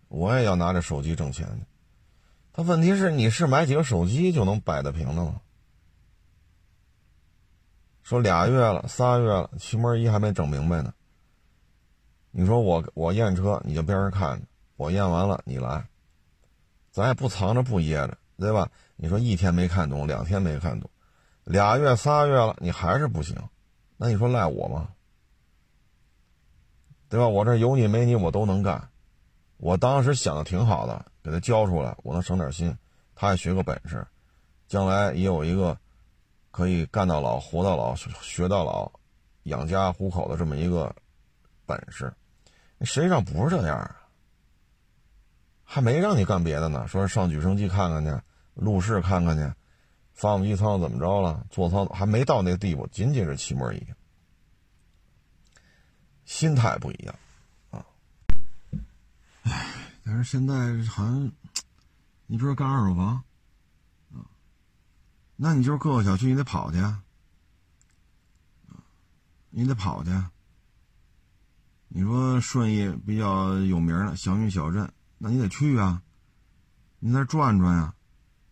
[0.08, 1.66] 我也要拿着手机挣钱去。
[2.52, 5.40] 他问题是你是买几个手机就能摆得平的吗？
[8.02, 10.92] 说俩月了，仨月了，期末一还没整明白呢。
[12.32, 15.84] 你说我我验车，你就边上看着，我验完了你来，
[16.90, 18.70] 咱也不藏着不掖着，对吧？
[18.96, 20.88] 你说一天没看懂，两天没看懂。
[21.44, 23.36] 俩月仨月了，你还是不行，
[23.96, 24.88] 那你说赖我吗？
[27.08, 27.26] 对吧？
[27.26, 28.88] 我这有你没你我都能干。
[29.56, 32.76] 我当时想的挺好的，给他教出来，我能省点心，
[33.14, 34.06] 他也学个本事，
[34.68, 35.76] 将来也有一个
[36.52, 38.90] 可以干到老、活到老、学到老、
[39.42, 40.94] 养家糊口的这么一个
[41.66, 42.12] 本事。
[42.82, 43.96] 实际上不是这样啊，
[45.64, 48.22] 还没让你干别的呢，说上举升机看看去，
[48.54, 49.52] 路试看看去。
[50.12, 51.46] 发动机舱怎么着了？
[51.48, 53.86] 座舱还没到那个地步，仅仅是漆膜仪。
[56.26, 57.14] 心态不一样，
[57.70, 57.86] 啊，
[59.42, 59.66] 唉，
[60.04, 60.54] 但是现在
[60.90, 61.32] 好像，
[62.26, 63.24] 你说干二手房，
[64.12, 64.28] 啊，
[65.36, 67.02] 那你就是各个小区你得跑去，啊，
[69.48, 70.10] 你得跑去。
[71.92, 74.88] 你说顺义比较有名的祥云小镇，
[75.18, 76.00] 那你得去啊，
[77.00, 77.94] 你在转转呀，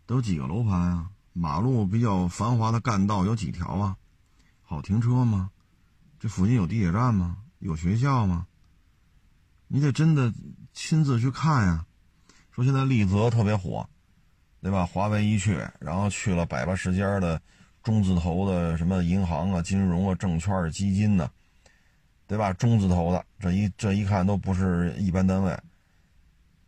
[0.06, 1.10] 都有几个楼盘啊？
[1.34, 3.96] 马路比较繁华的干道有几条啊？
[4.62, 5.50] 好停车吗？
[6.18, 7.36] 这附近有地铁站吗？
[7.60, 8.48] 有学校吗？
[9.68, 10.34] 你得真的
[10.72, 11.86] 亲自去看呀。
[12.50, 13.88] 说现在丽泽特别火，
[14.60, 14.84] 对吧？
[14.84, 17.40] 华为一去，然后去了百八十家的
[17.84, 21.30] 中字头的什么银行啊、金融啊、证券、基金呢，
[22.28, 22.52] 对吧？
[22.52, 25.58] 中字头的，这一这一看都不是一般单位。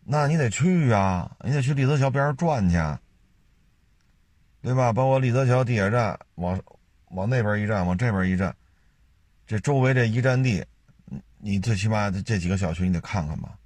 [0.03, 2.77] 那你得去呀，你得去丽泽桥边上转去。
[4.63, 4.93] 对吧？
[4.93, 6.61] 包括立泽桥地铁站，往
[7.11, 8.55] 往那边一站，往这边一站，
[9.47, 10.63] 这周围这一站地，
[11.39, 13.57] 你最起码这几个小区你得看看吧。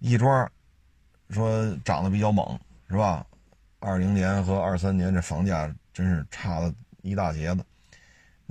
[0.00, 0.50] 亦庄
[1.30, 2.58] 说涨得比较猛，
[2.88, 3.26] 是吧？
[3.78, 7.64] 二零年和二三年这房价真是差了一大截子。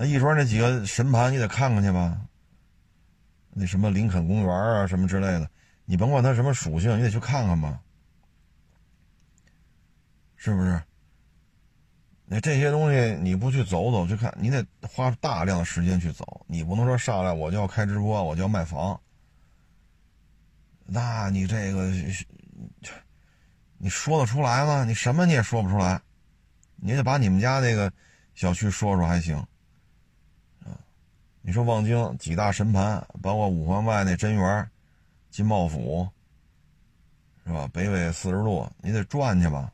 [0.02, 2.22] 那亦庄那几个神盘你得看看去吧。
[3.50, 5.52] 那什么林肯公园啊，什么之类的，
[5.84, 7.78] 你甭管它什么属性，你得去看看吧。
[10.38, 10.82] 是不是？
[12.24, 16.46] 那这些东西你不去走走去看，你得花大量的时间去走。
[16.48, 18.98] 你不能说上来我就要开直播，我就要卖房。
[20.86, 21.92] 那你这个，
[23.78, 24.86] 你说得出来吗？
[24.86, 26.02] 你什么你也说不出来，
[26.78, 27.92] 你得把你们家那个
[28.34, 29.46] 小区说说还行。
[31.50, 34.70] 你说望京几大神盘，包括五环外那真园、
[35.32, 36.08] 金茂府，
[37.44, 37.68] 是吧？
[37.74, 39.74] 北纬四十度，你得转去吧。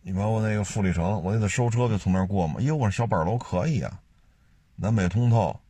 [0.00, 2.58] 你包括那个富力城，我那次收车就从那儿过嘛。
[2.62, 4.00] 哟，我说小板楼可以啊，
[4.76, 5.60] 南北通透。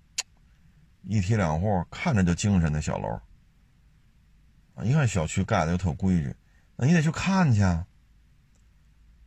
[1.03, 3.21] 一梯两户，看着就精神的小楼
[4.77, 4.85] 啊！
[4.85, 6.33] 一看小区盖的又特规矩，
[6.77, 7.61] 那你得去看去，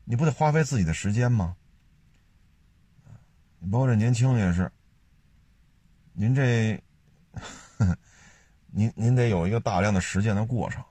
[0.06, 1.58] 你不得花费自己的时间吗？
[3.72, 4.72] 包括这年轻也是，
[6.14, 6.82] 您这，
[8.68, 10.84] 您您得有一个大量的实践的过程。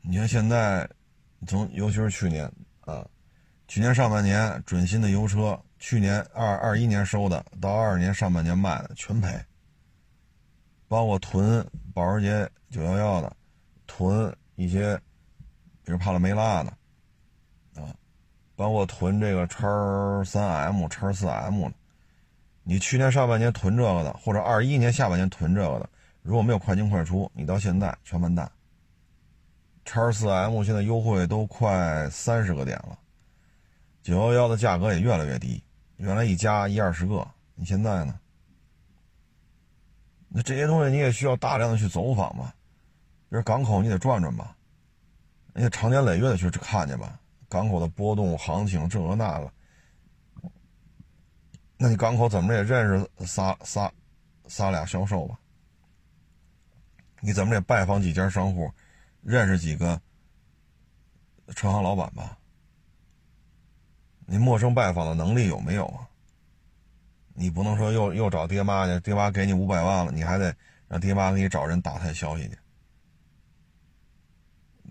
[0.00, 0.88] 你看现在，
[1.46, 2.50] 从尤其是去年
[2.80, 3.06] 啊，
[3.68, 5.60] 去年上半年准新的油车。
[5.80, 9.38] 去年二二一年收的，到二二年上半年卖的全赔。
[10.88, 13.36] 包括囤保时捷九幺幺的，
[13.86, 14.96] 囤一些，
[15.82, 16.74] 比如帕拉梅拉的，
[18.56, 21.68] 包括囤这个叉三 M、叉四 M。
[22.62, 25.88] 你去年上半年囤这个的，或者二一年下半年囤这个的，
[26.22, 28.50] 如果没有快进快出，你到现在全完蛋。
[29.84, 32.98] 叉四 M 现在优惠都快三十个点了，
[34.02, 35.62] 九幺幺的价格也越来越低。
[35.98, 38.18] 原来一加一二十个，你现在呢？
[40.28, 42.54] 那这些东西你也需要大量的去走访吧，
[43.28, 44.56] 比如港口你得转转吧，
[45.52, 49.52] 你得长年累月的去看去吧，港口的波动行情这个那个，
[51.76, 53.92] 那你港口怎么也认识仨仨
[54.46, 55.38] 仨俩销售吧？
[57.20, 58.70] 你怎么也拜访几家商户，
[59.22, 60.00] 认识几个
[61.54, 62.38] 车行老板吧？
[64.26, 66.08] 你陌生拜访的能力有没有啊？
[67.34, 70.54] 你不能说又又找爹妈去，爹妈给你五百万了，你还得
[70.86, 72.56] 让爹妈给你找人打探消息去。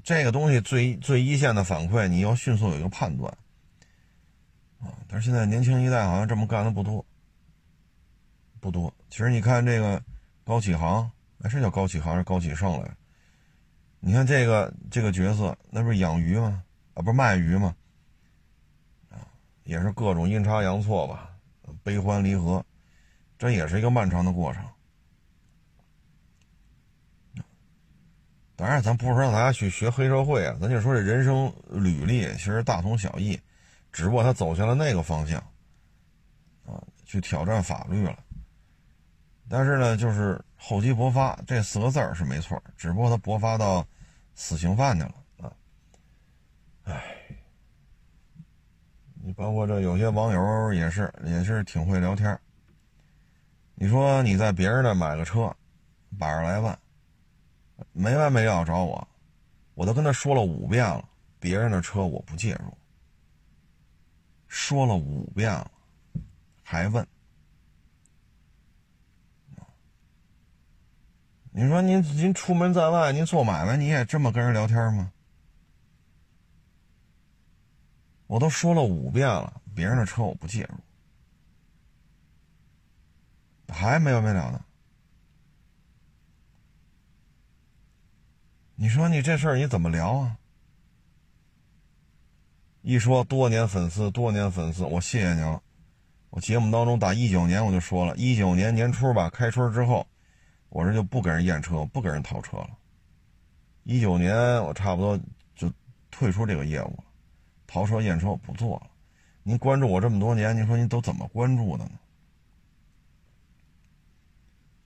[0.04, 3.32] 这个东西最最一线的反馈，你要迅速有一个判断
[4.80, 4.92] 啊。
[5.08, 7.06] 但是现在年轻一代好像这么干的不多，
[8.60, 8.94] 不多。
[9.10, 10.04] 其实你看这个
[10.44, 11.10] 高启航，
[11.42, 12.92] 哎，是叫高启航还是高启盛来？
[14.02, 16.62] 你看这个这个角色，那不是养鱼吗？
[16.94, 17.74] 啊，不是卖鱼吗？
[19.64, 21.30] 也是各种阴差阳错吧，
[21.84, 22.66] 悲欢离合，
[23.40, 24.62] 这也是一个漫长的过程。
[28.56, 33.40] 当然，咱不是让大家去学黑社会啊，咱就说这人生履历其实大同小异，
[33.92, 35.40] 只不过他走向了那个方向，
[36.66, 38.18] 啊，去挑战法律了。
[39.50, 43.86] 但是呢，就是厚积薄发这四个字儿是没错，只不过他薄发到
[44.36, 45.54] 死刑犯去了啊，
[46.84, 47.04] 唉。
[49.26, 52.38] 你包括这有些网友也是也是挺会聊天
[53.74, 55.56] 你说你在别人那买个车，
[56.20, 56.78] 百十来万，
[57.92, 59.08] 没完没了找我，
[59.74, 61.08] 我都跟他说了五遍了，
[61.40, 62.78] 别人的车我不介入。
[64.48, 65.70] 说了五遍了，
[66.64, 67.06] 还问？
[71.56, 75.12] 你说您您出门在外，您做买卖，你也这么跟人聊天吗？
[78.26, 80.76] 我都说了五遍了，别人的车我不介入，
[83.72, 84.66] 还没完没了呢。
[88.76, 90.38] 你说你这事儿你怎么聊啊？
[92.82, 95.62] 一说多年粉丝，多年粉丝，我谢谢您了。
[96.32, 100.06] 我节目当中打一九年我就说了，一九年年初吧，开春之后，
[100.70, 102.70] 我这就不给人验车，不给人淘车了。
[103.84, 105.20] 一九年我差不多
[105.56, 105.72] 就
[106.10, 107.04] 退出这个业务了。
[107.68, 108.90] 淘车验车我不做了，
[109.44, 111.92] 您关注我这么多年，您说您都怎么关注的呢？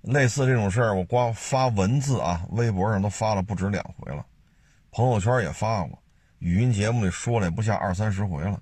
[0.07, 4.25] 类似这种事儿，我光发文字啊，微博上都发了不止两回了，
[4.89, 6.01] 朋友圈也发过，
[6.39, 8.61] 语音节目里说了也不下二三十回了，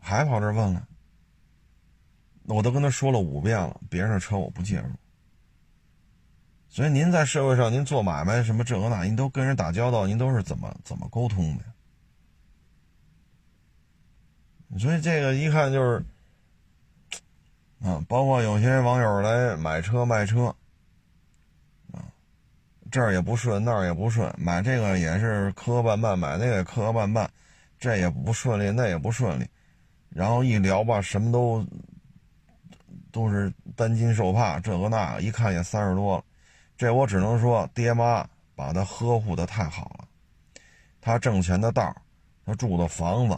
[0.00, 0.86] 还跑这问了，
[2.44, 4.90] 我都跟他说了五遍了，别人的车我不介入。
[6.68, 11.64] 所以您在社会上您做买卖什么这个那，您都跟人打交道，您都是怎么怎么沟通的？
[14.78, 16.02] 所以这个一看就是，
[17.82, 20.46] 啊，包括有些网友来买车卖车，
[21.92, 21.98] 啊，
[22.90, 27.26] 这儿也不顺，那儿也不顺，买这个也是磕磕绊绊，买那个也磕磕绊绊，
[27.78, 29.46] 这也不顺利，那也不顺利，
[30.08, 31.66] 然后一聊吧，什么都
[33.10, 36.24] 都是担惊受怕，这个那个，一看也三十多了，
[36.76, 38.24] 这我只能说，爹妈
[38.54, 40.08] 把他呵护的太好了，
[41.00, 41.94] 他挣钱的道
[42.46, 43.36] 他住的房子。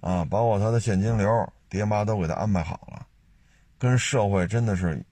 [0.00, 1.26] 啊，包括他的现金流，
[1.70, 3.03] 爹妈都给他安排好了，
[3.84, 5.04] 跟社会真的是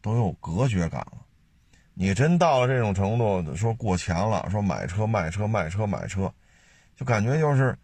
[0.00, 1.26] 都有隔绝感了。
[1.94, 6.32] 你真到了这种程度，说过钱了，说买车卖车卖车买车，
[6.94, 7.76] 就感觉就是，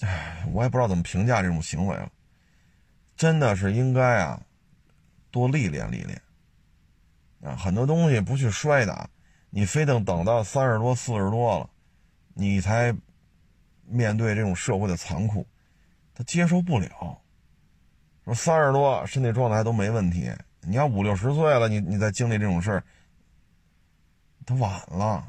[0.00, 2.12] 唉，我也不知道怎么评价这种行为了。
[3.16, 4.38] 真的是应该啊，
[5.30, 6.20] 多历练历练
[7.42, 9.08] 啊，很多东西不去摔打，
[9.48, 11.70] 你非得等到三十多四十多了，
[12.34, 12.94] 你才。
[13.86, 15.46] 面对这种社会的残酷，
[16.14, 17.20] 他接受不了。
[18.24, 22.84] 说三十多身体状态都没问题，你要五六十岁了，你你再经历这种事儿，
[24.46, 25.24] 他晚了。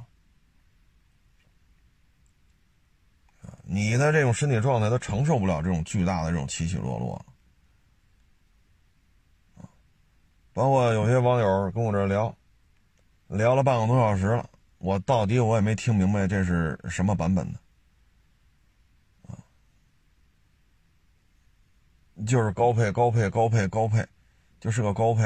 [3.68, 7.26] 你的这种身体状态，他承受不了这种巨大的这种起起落落。
[10.54, 12.34] 包括有些网友跟我这聊，
[13.28, 17.60] 聊了半个多小时了，我到底我也没听明白这是什么版本的。
[22.26, 24.06] 就是高配高配高配高配，
[24.60, 25.24] 就是个高配。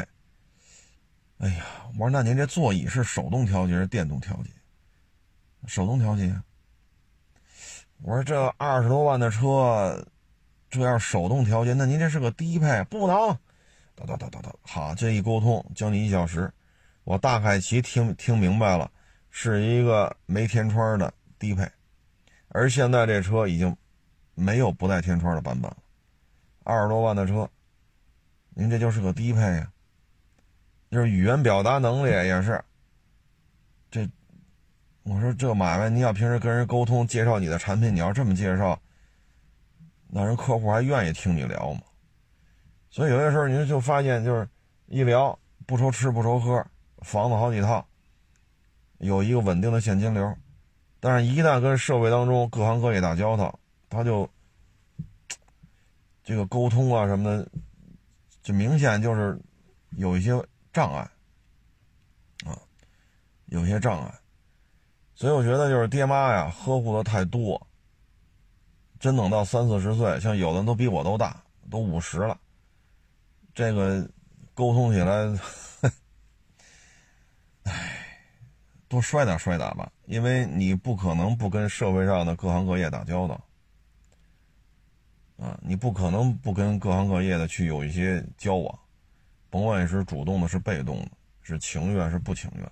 [1.37, 4.49] 哎呀，我说那您这座椅是手动调节是电动调节？
[5.67, 6.33] 手动调节。
[8.01, 10.05] 我说这二十多万的车，
[10.69, 13.37] 这要手动调节，那您这是个低配，不能。
[13.95, 16.51] 哒哒哒哒哒，好，这一沟通将近一小时，
[17.03, 18.89] 我大概其听听明白了，
[19.29, 21.69] 是一个没天窗的低配，
[22.47, 23.75] 而现在这车已经
[24.33, 25.77] 没有不带天窗的版本了。
[26.69, 27.49] 二十多万的车，
[28.49, 29.71] 您这就是个低配呀。
[30.91, 32.63] 就是语言表达能力也是。
[33.89, 34.07] 这，
[35.01, 38.79] 我说这买卖，你要平时跟人沟通介绍你的产品，你要这么介绍，
[40.09, 41.81] 那人客户还愿意听你聊吗？
[42.91, 44.47] 所以有些时候您就发现，就是
[44.85, 46.63] 一聊不愁吃不愁喝，
[46.99, 47.83] 房子好几套，
[48.99, 50.37] 有一个稳定的现金流，
[50.99, 53.59] 但是一旦跟社会当中各行各业打交道，
[53.89, 54.29] 他就。
[56.29, 57.51] 这个沟通啊什么的，
[58.43, 59.41] 就明显就是
[59.97, 60.31] 有一些
[60.71, 60.99] 障碍
[62.45, 62.53] 啊，
[63.47, 64.13] 有些障碍，
[65.15, 67.59] 所以我觉得就是爹妈呀呵护的太多，
[68.99, 72.39] 真等到三四十岁，像有的都比我都大，都五十了，
[73.55, 74.07] 这个
[74.53, 75.35] 沟通起来，
[77.63, 78.07] 唉，
[78.87, 83.43] 多摔打摔打吧，因为你不可能不跟社会上的各行各业打交道。
[85.39, 88.79] 啊，你不可能不跟各行各业的去有一些交往，
[89.49, 91.11] 甭管是主动的，是被动的，
[91.41, 92.65] 是情愿是不情愿，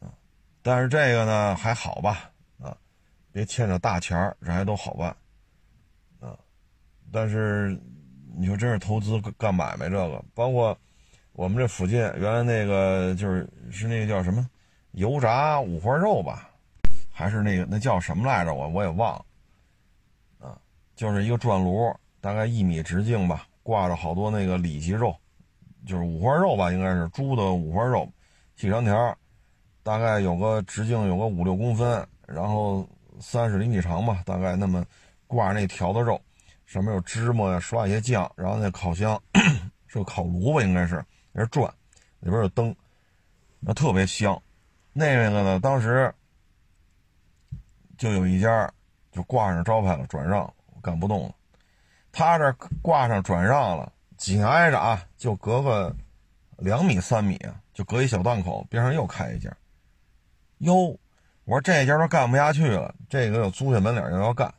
[0.00, 0.12] 啊，
[0.60, 2.76] 但是这个呢还好吧，啊，
[3.32, 5.16] 别欠着大钱儿，这还都好办，
[6.20, 6.38] 啊，
[7.10, 7.74] 但是
[8.36, 10.76] 你说真是投资干买卖这个，包括
[11.32, 14.46] 我们这附近原来那个就是是那个叫什么
[14.90, 16.50] 油炸五花肉吧，
[17.10, 18.52] 还是那个那叫什么来着？
[18.52, 19.24] 我我也忘了。
[20.96, 25.14] 就是一个转炉，大概一米直径吧，挂着好多那个里脊肉，
[25.86, 28.08] 就是五花肉吧，应该是猪的五花肉，
[28.56, 29.16] 细长条，
[29.82, 32.88] 大概有个直径有个五六公分，然后
[33.20, 34.84] 三十厘米长吧，大概那么
[35.26, 36.20] 挂那条的肉，
[36.64, 39.20] 上面有芝麻呀，刷一些酱，然后那烤箱
[39.86, 41.68] 是个烤炉吧，应该是在转，
[42.20, 42.74] 里边有灯，
[43.58, 44.40] 那特别香。
[44.92, 46.14] 那个呢，当时
[47.98, 48.72] 就有一家
[49.10, 50.53] 就挂上招牌了，转让。
[50.84, 51.34] 干不动了，
[52.12, 55.96] 他这挂上转让了，紧挨着啊，就隔个
[56.58, 59.50] 两米三米啊，就隔一小档口，边上又开一家。
[60.58, 60.98] 哟，
[61.44, 64.52] 我说这家都干不下去了，这个又租下门脸又要干。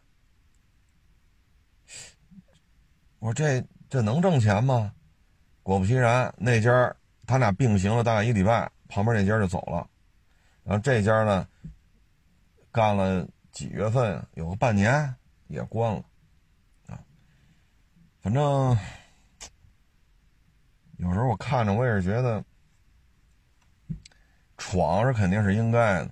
[3.20, 4.92] 我说这这能挣钱吗？
[5.62, 6.96] 果不其然，那家
[7.28, 9.88] 他俩并行了大概一礼拜，旁边那家就走了，
[10.64, 11.48] 然后这家呢，
[12.72, 15.16] 干了几月份，有个半年
[15.48, 16.04] 也关了。
[18.26, 18.76] 反正
[20.98, 22.44] 有时候我看着，我也是觉得
[24.58, 26.12] 闯是肯定是应该的，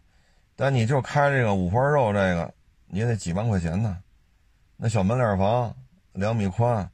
[0.55, 2.53] 但你就开这个五花肉，这个
[2.86, 3.97] 你也得几万块钱呢。
[4.78, 5.76] 那小门脸房
[6.11, 6.88] 两米宽，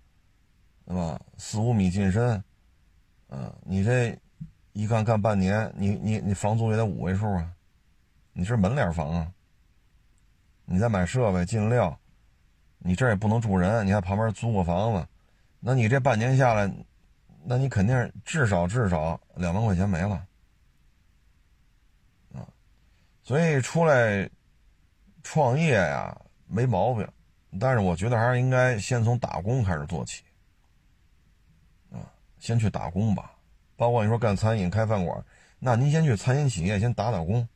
[0.86, 1.20] 对吧？
[1.38, 2.42] 四五米进深，
[3.28, 4.18] 嗯，你这
[4.72, 7.52] 一干干半年，你你你房租也得五位数啊，
[8.32, 9.34] 你是门脸房啊，
[10.64, 12.00] 你再买设备进料，
[12.80, 15.08] 你这也不能住人，你还旁边租个房子，
[15.60, 16.72] 那你这半年下来，
[17.44, 20.26] 那你肯定至少至少两万块钱没了，
[22.34, 22.48] 啊，
[23.22, 24.30] 所以出来
[25.24, 26.18] 创业呀
[26.48, 27.08] 没毛病，
[27.60, 30.24] 但是我觉得还是应该先从打工开始做起，
[31.92, 32.00] 啊，
[32.40, 33.36] 先去打工吧。
[33.76, 35.24] 包括你说干餐饮开饭馆，
[35.58, 37.48] 那您先去餐饮企业先打打工，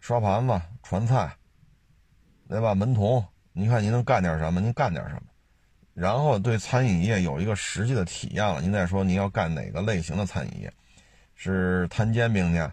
[0.00, 1.36] 刷盘子、传菜，
[2.48, 2.74] 对吧？
[2.74, 3.24] 门童，
[3.58, 4.60] 您看您能干点什么？
[4.60, 5.22] 您干点什么？
[5.92, 10.72] 然后对餐饮业有一个实际的体验了，您再说您要干哪个类型的餐饮业，
[11.34, 12.70] 是摊煎饼去，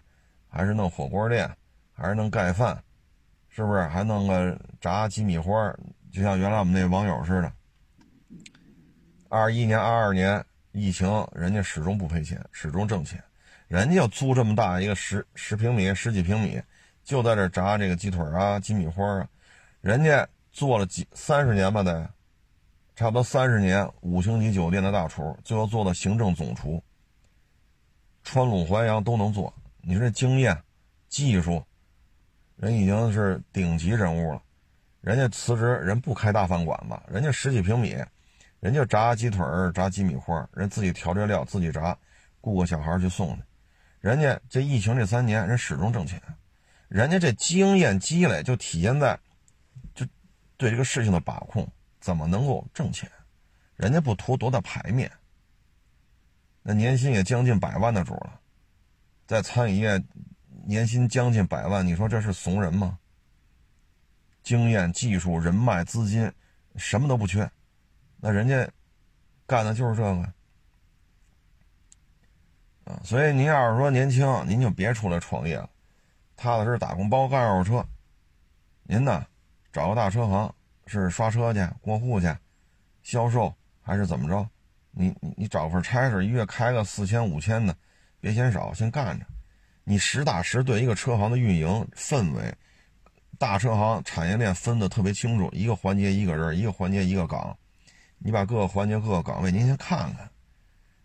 [0.48, 1.50] 还是弄火锅店，
[1.92, 2.80] 还是弄盖饭，
[3.48, 3.82] 是不是？
[3.88, 5.74] 还弄个炸鸡米花？
[6.12, 7.52] 就像原来我们那网友似的，
[9.28, 10.44] 二一年、二二年。
[10.78, 13.18] 疫情，人家始终不赔钱，始终挣钱。
[13.66, 16.60] 人家租这么大一个十十平米、十几平米，
[17.02, 19.26] 就在这炸这个鸡腿啊、鸡米花啊。
[19.80, 22.08] 人家做了几三十年吧，得
[22.94, 26.82] 差不多三十年，五星级酒店的大厨，最后做到行政总厨，
[28.24, 29.52] 川鲁淮扬都能做。
[29.82, 30.58] 你说这经验、
[31.10, 31.62] 技术，
[32.56, 34.42] 人已经是顶级人物了。
[35.02, 37.94] 人家辞职，人不开大饭馆子，人家十几平米。
[38.60, 41.94] 人家炸鸡腿儿、炸鸡米花，人自己调这料，自己炸，
[42.40, 43.42] 雇个小孩去送去。
[44.00, 46.18] 人家这疫情这三年，人始终挣钱。
[46.88, 49.20] 人家这经验积累就体现在，
[50.56, 51.66] 对这个事情的把控，
[52.00, 53.10] 怎么能够挣钱？
[53.76, 55.10] 人家不图多大牌面，
[56.62, 58.40] 那年薪也将近百万的主了，
[59.26, 60.02] 在餐饮业
[60.64, 62.98] 年薪将近百万，你说这是怂人吗？
[64.42, 66.32] 经验、技术、人脉、资金，
[66.76, 67.50] 什么都不缺。
[68.18, 68.66] 那人家
[69.46, 70.32] 干的就是这个
[72.84, 75.68] 啊，所以您要是说年轻，您就别出来创业了，
[76.36, 77.86] 踏踏实实打工，包干二手车。
[78.84, 79.26] 您呢，
[79.76, 80.50] 找个大车行，
[80.86, 82.34] 是刷车去、过户去、
[83.02, 84.48] 销售，还是怎么着？
[84.90, 87.76] 你你你找份差事，一月开个四千五千的，
[88.18, 89.26] 别嫌少，先干着。
[89.84, 92.54] 你实打实对一个车行的运营氛围，
[93.36, 97.54] 大车行产业链分的特别清楚，一个环节一个人，一个环节一个岗。
[98.16, 100.26] 你把各个环节、各个岗位，您先看看，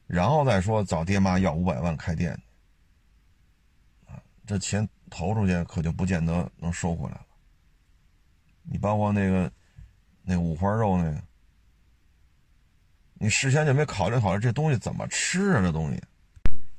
[0.08, 2.32] 然后再说找爹妈要五百万开店，
[4.08, 4.16] 啊，
[4.48, 7.26] 这钱投出去可就不见得能收回来了。
[8.72, 9.52] 你包括那个
[10.24, 11.22] 那五花肉那个，
[13.16, 15.62] 你事先就没考虑考虑这东西怎么吃啊？
[15.62, 16.02] 这东西，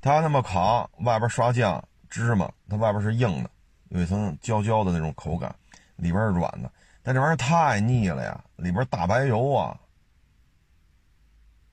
[0.00, 3.50] 他那么烤，外边刷酱芝麻，它外边是硬的，
[3.90, 5.54] 有一层焦焦的那种口感，
[5.96, 6.72] 里边是软的，
[7.02, 9.78] 但这玩意儿太腻了呀，里边大白油啊。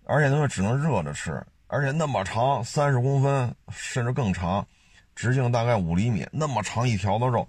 [0.04, 4.68] 而且东西只能热着吃，而且那么长，三十公分甚至更长，
[5.16, 7.48] 直径大概五厘米，那么长一条的肉。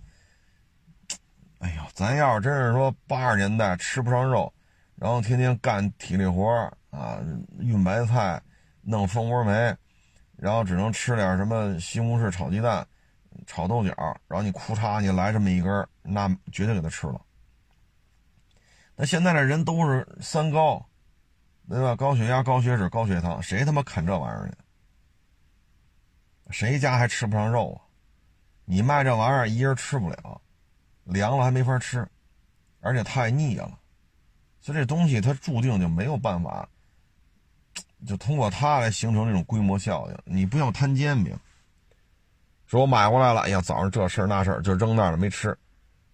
[1.60, 4.52] 哎呦，咱要是真是说八十年代吃不上肉，
[4.96, 6.46] 然后天天干体力活
[6.90, 7.18] 啊，
[7.58, 8.42] 运白菜，
[8.82, 9.74] 弄蜂窝煤，
[10.36, 12.86] 然后只能吃点什么西红柿炒鸡蛋、
[13.46, 13.94] 炒豆角，
[14.28, 17.20] 然后你裤衩你来这么一根，那绝对给他吃了。
[18.96, 20.84] 那现在的人都是三高。
[21.68, 21.94] 对吧？
[21.94, 24.54] 高血压、高血脂、高血糖，谁他妈啃这玩意儿呢？
[26.50, 27.78] 谁家还吃不上肉啊？
[28.64, 30.40] 你卖这玩意儿，一人吃不了，
[31.10, 32.06] 凉了还没法吃，
[32.80, 33.78] 而且太腻了。
[34.60, 36.68] 所以这东西它注定就没有办法，
[38.06, 40.18] 就通过它来形成这种规模效应。
[40.24, 41.36] 你不要摊煎饼，
[42.66, 45.56] 说我买回来了，哎呀，早上这事儿那事儿就扔那儿了没吃，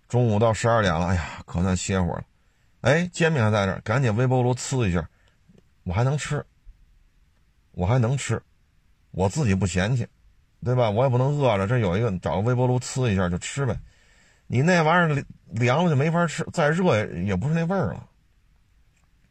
[0.08, 2.24] 中午到十二点了，哎呀，可算歇会儿了。
[2.82, 5.08] 哎，煎饼还在这儿，赶紧微波炉呲一下。
[5.82, 6.44] 我还能吃，
[7.72, 8.40] 我还能吃，
[9.10, 10.06] 我自己不嫌弃，
[10.64, 10.88] 对吧？
[10.90, 11.66] 我也不能饿着。
[11.66, 13.76] 这有一个，找个微波炉呲一下就吃呗。
[14.46, 18.08] 你那玩意儿凉了就没法吃，再热也不是那味儿了，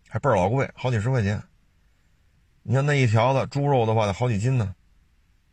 [0.09, 1.41] 还倍儿老贵，好几十块钱。
[2.63, 4.75] 你看那一条子猪肉的话得好几斤呢。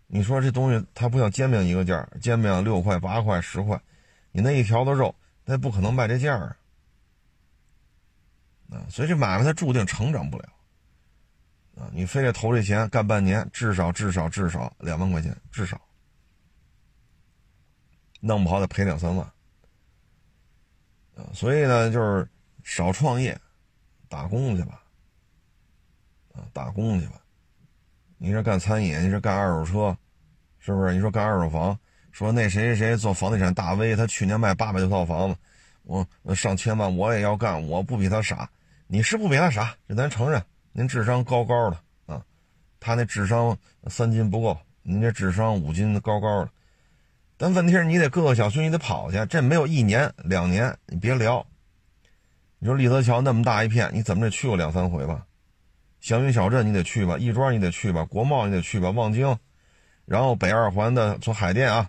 [0.07, 3.81] 你说这东西它不像煎饼一个价，煎饼六块八块十块，
[4.31, 6.57] 你那一条的肉那不可能卖这价啊。
[8.71, 10.49] 啊，所以这买卖它注定成长不了。
[11.77, 15.81] 啊，你非得投这钱干半年，至少至少至少两万块钱，至少
[18.21, 19.32] 弄不好得赔两三万。
[21.17, 22.29] 啊，所以呢，就是
[22.63, 23.39] 少创业，
[24.09, 24.83] 打工去吧。
[26.35, 27.21] 啊，打工去吧。
[28.17, 29.97] 你是干餐饮，你是干二手车，
[30.59, 30.95] 是不是？
[30.95, 31.79] 你说干二手房，
[32.13, 35.37] 说那谁谁谁做房地产大 V，他去年卖八百多套房子，
[35.83, 38.49] 我上千万，我也要干，我不比他傻。
[38.87, 40.43] 你是不比他傻，这咱承认。
[40.73, 42.25] 您智商高高的啊，
[42.81, 43.57] 他那智商
[43.89, 46.51] 三斤不够您这智商五斤高高的，
[47.37, 51.45] 但问题是你得各个小区你得跑去，这没有一年两年，你别聊。
[52.59, 55.27] 你说立泽桥那么大一片，你怎么得去过两三回吧？
[56.01, 59.37] 祥云小镇你得去吧，亦庄你得去吧，国贸你得去吧，望京，
[60.05, 61.89] 然后北二环的从海淀啊，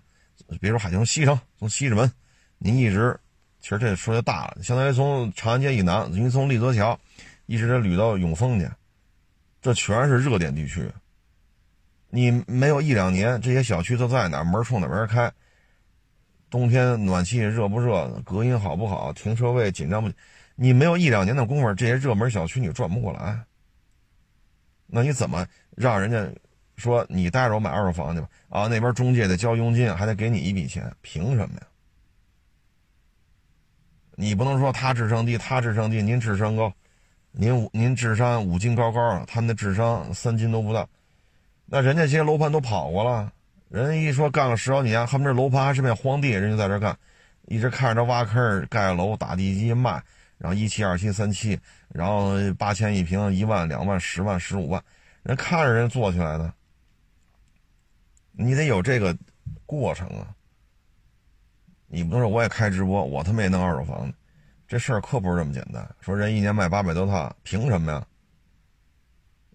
[0.60, 2.10] 别说海淀，从西城，从西直门，
[2.58, 3.18] 你一直，
[3.60, 6.98] 其实这说就大了，相当于从长安街以南，您从立泽桥
[7.46, 8.68] 一直得捋到永丰去，
[9.62, 10.90] 这全是热点地区。
[12.14, 15.32] 你没有一两年，这些小区都在哪门冲哪门开？
[16.48, 18.08] 冬天暖气热不热？
[18.24, 19.12] 隔音好不好？
[19.12, 20.08] 停车位紧张不？
[20.54, 23.36] 你没有一两年的功夫，这些热门小区你转不过来。
[24.86, 25.44] 那你怎么
[25.74, 26.24] 让人家
[26.76, 28.28] 说你带着我买二手房去吧？
[28.48, 31.66] 啊，那边中介得交佣金，还得给你一笔钱，凭什么呀？
[34.14, 36.72] 你不能说他智商低，他智商低，您智商高，
[37.32, 40.88] 您您智商五斤高高的，他们的智商三斤都不到。
[41.66, 43.32] 那人家这些楼盘都跑过了，
[43.68, 46.96] 人一说干了十好几年，他们这楼盘还是片荒地，人家在这干，
[47.46, 50.02] 一直看着这挖坑盖楼打地基卖，
[50.38, 51.58] 然后一期二期三期，
[51.88, 54.82] 然后八千一平，一万两万十万十五万，
[55.22, 56.52] 人看着人做起来的，
[58.32, 59.16] 你得有这个
[59.64, 60.28] 过程啊，
[61.88, 64.12] 你不能说我也开直播，我他妈也弄二手房，
[64.68, 65.88] 这事儿可不是这么简单。
[66.00, 68.06] 说人一年卖八百多套，凭什么呀？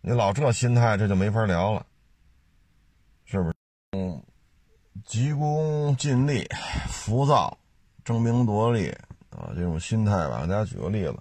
[0.01, 1.85] 你老这心态，这就没法聊了。
[3.31, 3.53] 是不是？
[3.91, 4.23] 嗯，
[5.05, 6.49] 急功近利、
[6.87, 7.55] 浮躁、
[8.03, 8.89] 争名夺利
[9.29, 10.41] 啊，这种心态吧。
[10.41, 11.15] 给大家举个例子，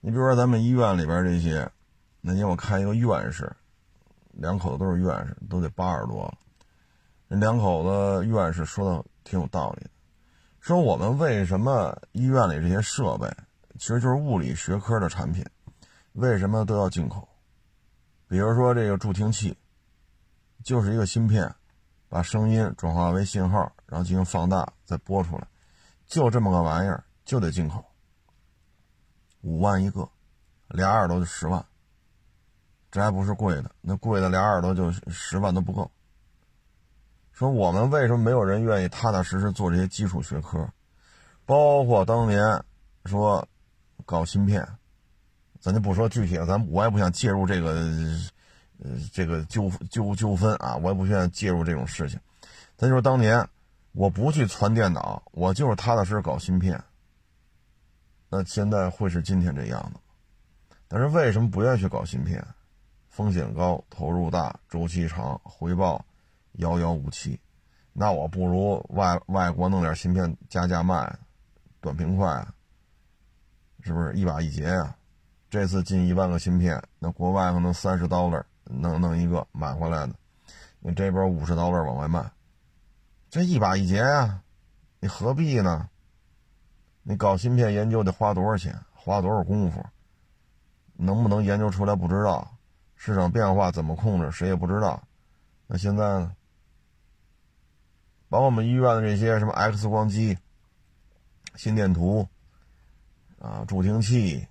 [0.00, 1.70] 你比如说咱们医院里边这些，
[2.22, 3.54] 那天我看一个院士，
[4.32, 6.38] 两口子都是院士，都得八十多了。
[7.26, 9.90] 那两口子院士说的挺有道理的，
[10.60, 13.30] 说我们为什么医院里这些设备，
[13.78, 15.44] 其实就是物理学科的产品，
[16.12, 17.28] 为什么都要进口？
[18.26, 19.54] 比如说这个助听器。
[20.68, 21.50] 就是一个芯片，
[22.10, 25.48] 把声音转化为信号，然后进行放大，再播出来，
[26.06, 27.82] 就这么个玩意儿，就得进口，
[29.40, 30.06] 五万一个，
[30.66, 31.64] 俩耳朵就十万，
[32.90, 35.90] 这还不是贵的，那贵的俩耳朵就十万都不够。
[37.32, 40.68] 说我们为什么没有人愿意踏踏实实做这些基础学科，
[41.46, 42.62] 包括当年
[43.06, 43.42] 说
[44.04, 44.68] 搞芯片，
[45.60, 47.74] 咱就不说具体了，咱我也不想介入这个。
[48.82, 52.18] 呃，这个纠纠纠纷啊，我也不愿意介入这种事情。
[52.76, 53.44] 咱就说当年
[53.92, 56.82] 我不去传电脑，我就是踏踏实实搞芯片，
[58.28, 60.00] 那现在会是今天这样的
[60.86, 62.44] 但是为什么不愿意去搞芯片？
[63.08, 66.04] 风险高，投入大，周期长，回报
[66.52, 67.38] 遥遥无期。
[67.92, 71.18] 那我不如外外国弄点芯片加价卖，
[71.80, 72.46] 短平快，
[73.80, 74.94] 是不是一把一结呀？
[75.50, 78.44] 这次进一万个芯片，那国外可能三十 dollar。
[78.70, 80.14] 弄弄一个买回来的，
[80.80, 82.30] 你这边五十刀位往外卖，
[83.30, 84.42] 这一把一结呀，
[85.00, 85.88] 你何必呢？
[87.02, 89.84] 你搞芯片研究得花多少钱，花多少功夫？
[90.94, 92.56] 能不能研究出来不知道，
[92.96, 95.02] 市场变化怎么控制谁也不知道。
[95.66, 96.34] 那现在呢？
[98.28, 100.36] 把我们医院的这些什么 X 光机、
[101.54, 102.28] 心电图
[103.38, 104.46] 啊、助听器，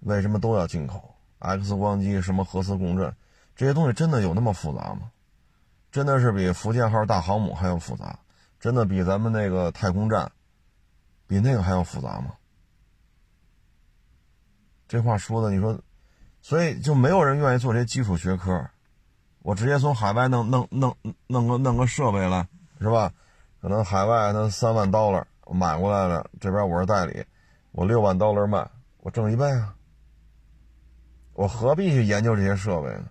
[0.00, 3.12] 为什么都要进口？X 光机什么核磁共振？
[3.56, 5.10] 这些东西真的有那么复杂吗？
[5.90, 8.18] 真的是比福建号大航母还要复杂？
[8.60, 10.30] 真的比咱们那个太空站，
[11.26, 12.34] 比那个还要复杂吗？
[14.86, 15.80] 这话说的，你说，
[16.42, 18.68] 所以就没有人愿意做这些基础学科。
[19.40, 20.94] 我直接从海外弄弄弄
[21.26, 22.46] 弄个弄个设备来，
[22.78, 23.12] 是吧？
[23.60, 27.24] 可能海外那三万刀了，我买过来了，这边我是代理，
[27.72, 29.74] 我六万刀了卖，我挣一倍啊！
[31.32, 33.06] 我何必去研究这些设备呢？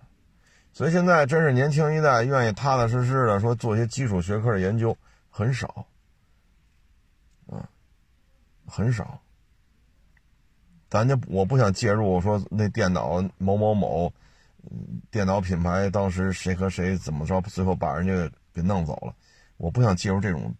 [0.76, 4.94] 所以现在真是年轻一代愿意踏踏实实的说做些基础学科的研究
[5.30, 5.86] 很少，
[7.46, 7.66] 啊，
[8.66, 9.18] 很少。
[10.90, 14.12] 咱就我不想介入说那电脑某某某，
[15.10, 19.14] 电脑品牌当时谁和谁怎么着，最后把人家给弄走了，
[19.56, 20.54] 我不想介入这种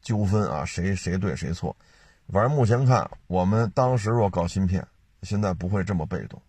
[0.00, 1.76] 纠纷啊，谁谁对谁错。
[2.28, 4.86] 反正目前看，我们当时若搞芯片，
[5.22, 6.40] 现在不会这么被动。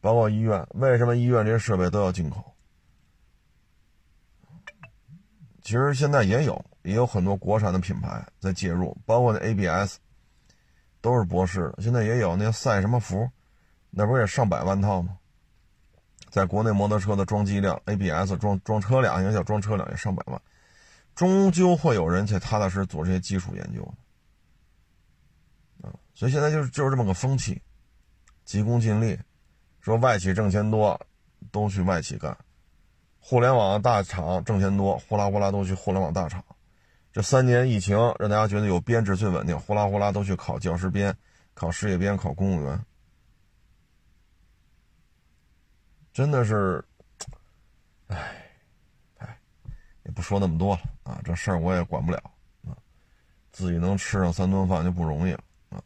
[0.00, 2.54] 包括医院，为什么医院这些设备都要进口？
[5.62, 9.96] 其实现在也有，也有很多国产的品牌在介入，包括那 ABS，
[11.00, 11.82] 都是博士的。
[11.82, 13.28] 现在也有那赛什么服，
[13.90, 15.18] 那不也上百万套吗？
[16.30, 20.40] 在国内摩托车的装机量，ABS 装装车辆，应该叫装车辆也上百万，
[21.14, 23.82] 终究会有人去踏踏实实做这些基础研究
[25.82, 27.60] 啊，所以现在就是就是这么个风气，
[28.44, 29.18] 急功近利。
[29.86, 31.00] 说外企挣钱多，
[31.52, 32.36] 都去外企干，
[33.20, 36.44] 互联网大厂挣钱多，呼啦呼啦都去互联网大厂。
[37.12, 41.16] 这三年疫情让大家觉得有编制最稳定，呼啦呼啦都去考教师编、
[41.54, 42.84] 考事业编、考公务员。
[46.12, 46.84] 真的是，
[48.08, 48.44] 唉，
[49.18, 49.38] 唉，
[50.02, 52.20] 也不说那么多了啊，这事儿我也管不了
[52.66, 52.74] 啊，
[53.52, 55.80] 自己能吃上三顿饭就不容易了啊。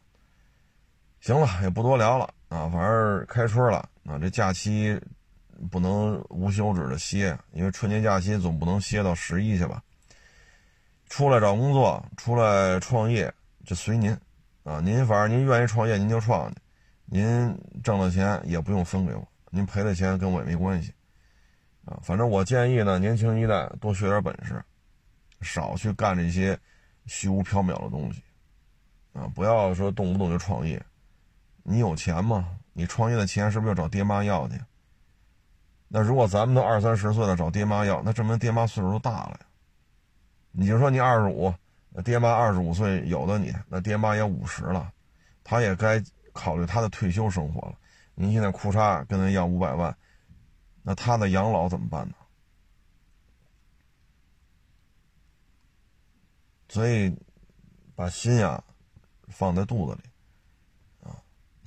[1.19, 5.01] 行了，也不多聊了啊，反正开春了啊，这假期。
[5.69, 9.79] 不能无休止的歇，因为春节假期总不能歇到十一去吧。
[11.07, 13.31] 出来找工作，出来创业，
[13.63, 14.09] 就随您，
[14.63, 16.55] 啊，您反正您愿意创业您就创去，
[17.05, 20.91] 您挣了钱也不用分给我，您赔了钱跟我也没关系，
[21.85, 24.59] 啊，反正我建议呢，年轻一代多学点本事，
[25.41, 26.57] 少去干这些
[27.05, 28.23] 虚无缥缈的东西，
[29.13, 30.83] 啊，不要说动不动就创业，
[31.63, 32.57] 你有钱吗？
[32.73, 34.59] 你创业的钱是不是要找爹妈要去？
[35.87, 39.45] 那如果咱们都二三十岁了找爹妈要，那证明爹妈岁数都大了呀。
[40.51, 41.53] 你就说你二十五，
[42.03, 44.91] 爹妈二十五岁有的你，那爹妈也五十了，
[45.43, 46.01] 他也该
[46.33, 47.75] 考虑他的退休生活了。
[48.15, 49.95] 您现在裤衩跟他要五百万，
[50.81, 52.15] 那他的养老怎么办呢？
[56.69, 57.13] 所以，
[57.95, 58.63] 把心呀
[59.27, 60.09] 放在肚子里，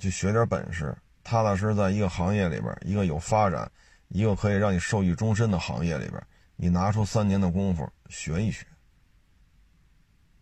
[0.05, 3.69] 去学点本事，踏踏实实在一个行业里边，一个有发展。
[4.09, 6.23] 一个可以让你受益终身的行业里边，
[6.55, 8.63] 你拿出三年的功夫学一学，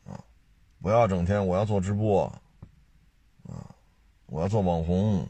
[0.05, 0.19] 啊，
[0.81, 2.25] 不要整天我要做直播，
[3.47, 3.63] 啊，
[4.25, 5.25] 我要做网红，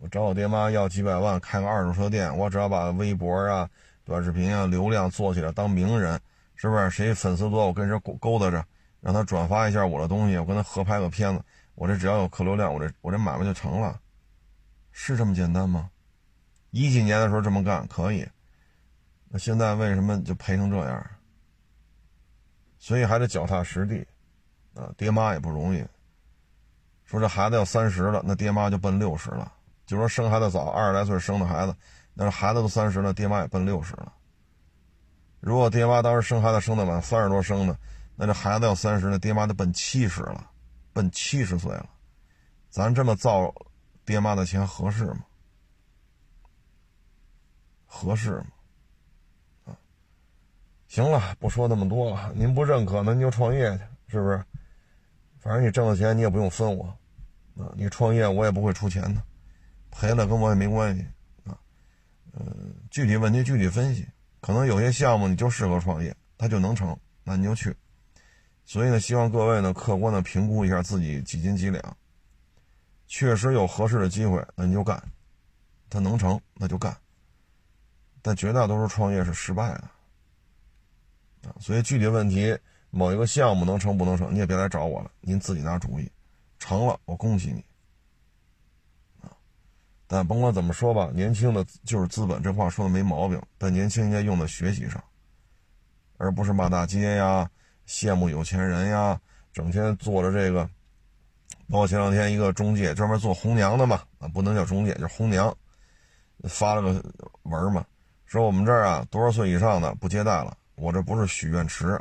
[0.00, 3.68] 我找我爹妈要几百万开个二手车店，我只要把微博啊、
[4.04, 6.20] 短视频啊流量做起来当名人，
[6.56, 6.90] 是不是？
[6.90, 8.62] 谁粉丝多，我跟谁勾勾搭着，
[9.00, 11.42] 让他转发一下我的东西，我跟他合拍个片子，
[11.78, 14.00] 我这只要有客流量，我这我这买卖就成了，
[14.90, 15.88] 是这么简单吗？
[16.72, 18.28] 一几年的时候这么干可以，
[19.28, 21.06] 那现在为什么就赔成这样？
[22.80, 24.04] 所以还得脚踏实地，
[24.74, 25.84] 啊，爹妈也不容易。
[27.04, 29.52] 说这孩子要三十了，那爹妈就奔六十了。
[29.86, 31.74] 就说生孩子早，二十来岁生的孩子，
[32.12, 34.12] 那孩子都三十了，爹妈也奔六十了。
[35.38, 37.78] 如果爹妈当时生孩子生的晚，三十多生的，
[38.16, 40.50] 那这孩子要三十，那爹妈就奔七十了，
[40.98, 41.88] 奔七十岁了。
[42.68, 43.54] 咱这么造
[44.04, 45.24] 爹妈的钱合适吗？
[47.86, 48.46] 合适吗？
[49.66, 49.78] 啊，
[50.88, 52.32] 行了，不说那么多了。
[52.34, 54.44] 您不认可，那您就创业去，是不是？
[55.38, 56.84] 反正你挣的钱你也不用分我，
[57.56, 59.22] 啊，你创业我也不会出钱的，
[59.92, 61.06] 赔了跟我也没关系，
[61.44, 61.56] 啊，
[62.32, 64.04] 嗯，具体问题具体分析，
[64.40, 67.72] 可能有些项目你就适合创业，它就能成，那你就去。
[68.68, 71.96] 所以呢，希望各位呢客观的评估一下自己几斤几两，
[73.06, 75.02] 确实有合适的机会，那你就干，
[75.88, 76.94] 它能成那就干。
[78.20, 82.54] 但绝大多数创业是失败的，啊，所以具体问题，
[82.90, 86.06] 某一个项目能成不能成，你也别来找我了，您自己拿主意，
[86.58, 87.64] 成了我恭喜你，
[89.22, 89.32] 啊，
[90.06, 95.02] 但甭管怎么说吧，年轻的就是资本，这话说的没毛病，但年轻应该用在学习上，
[96.18, 97.50] 而不是骂大街呀，
[97.88, 99.18] 羡慕有钱人呀，
[99.50, 100.68] 整天做着这个，
[101.70, 105.56] 包括前两天一个中介专门做红娘的嘛，啊，不能叫中介，叫红娘，
[106.44, 107.02] 发了个
[107.44, 107.84] 文嘛。
[108.26, 110.54] 说我们这儿啊，多少岁以上的不接待了。
[110.74, 111.98] 我这不是许愿池，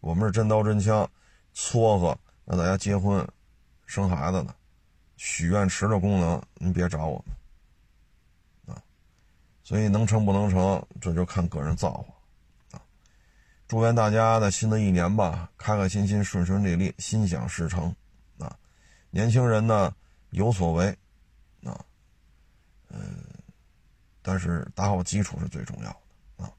[0.00, 1.06] 我们是真刀真枪，
[1.52, 3.24] 撮合让大家结婚、
[3.84, 4.54] 生孩子的。
[5.16, 8.82] 许愿池的功能，您别找我们啊。
[9.62, 12.15] 所以能成不能成，这就看个人造化。
[13.68, 17.94] 祝愿大家在新的一年吧，开开心心、顺顺利利、心想事成
[18.38, 18.56] 啊。
[19.10, 19.94] 年轻人呢，
[20.30, 20.96] 有所为
[21.64, 21.84] 啊，
[22.90, 23.24] 嗯。
[24.28, 25.90] 但是打好基础是最重要
[26.36, 26.50] 的啊！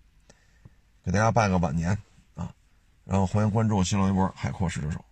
[1.04, 1.90] 给大家拜个晚年
[2.34, 2.50] 啊！
[3.04, 5.04] 然后欢迎关注新浪微博“海阔试车手”。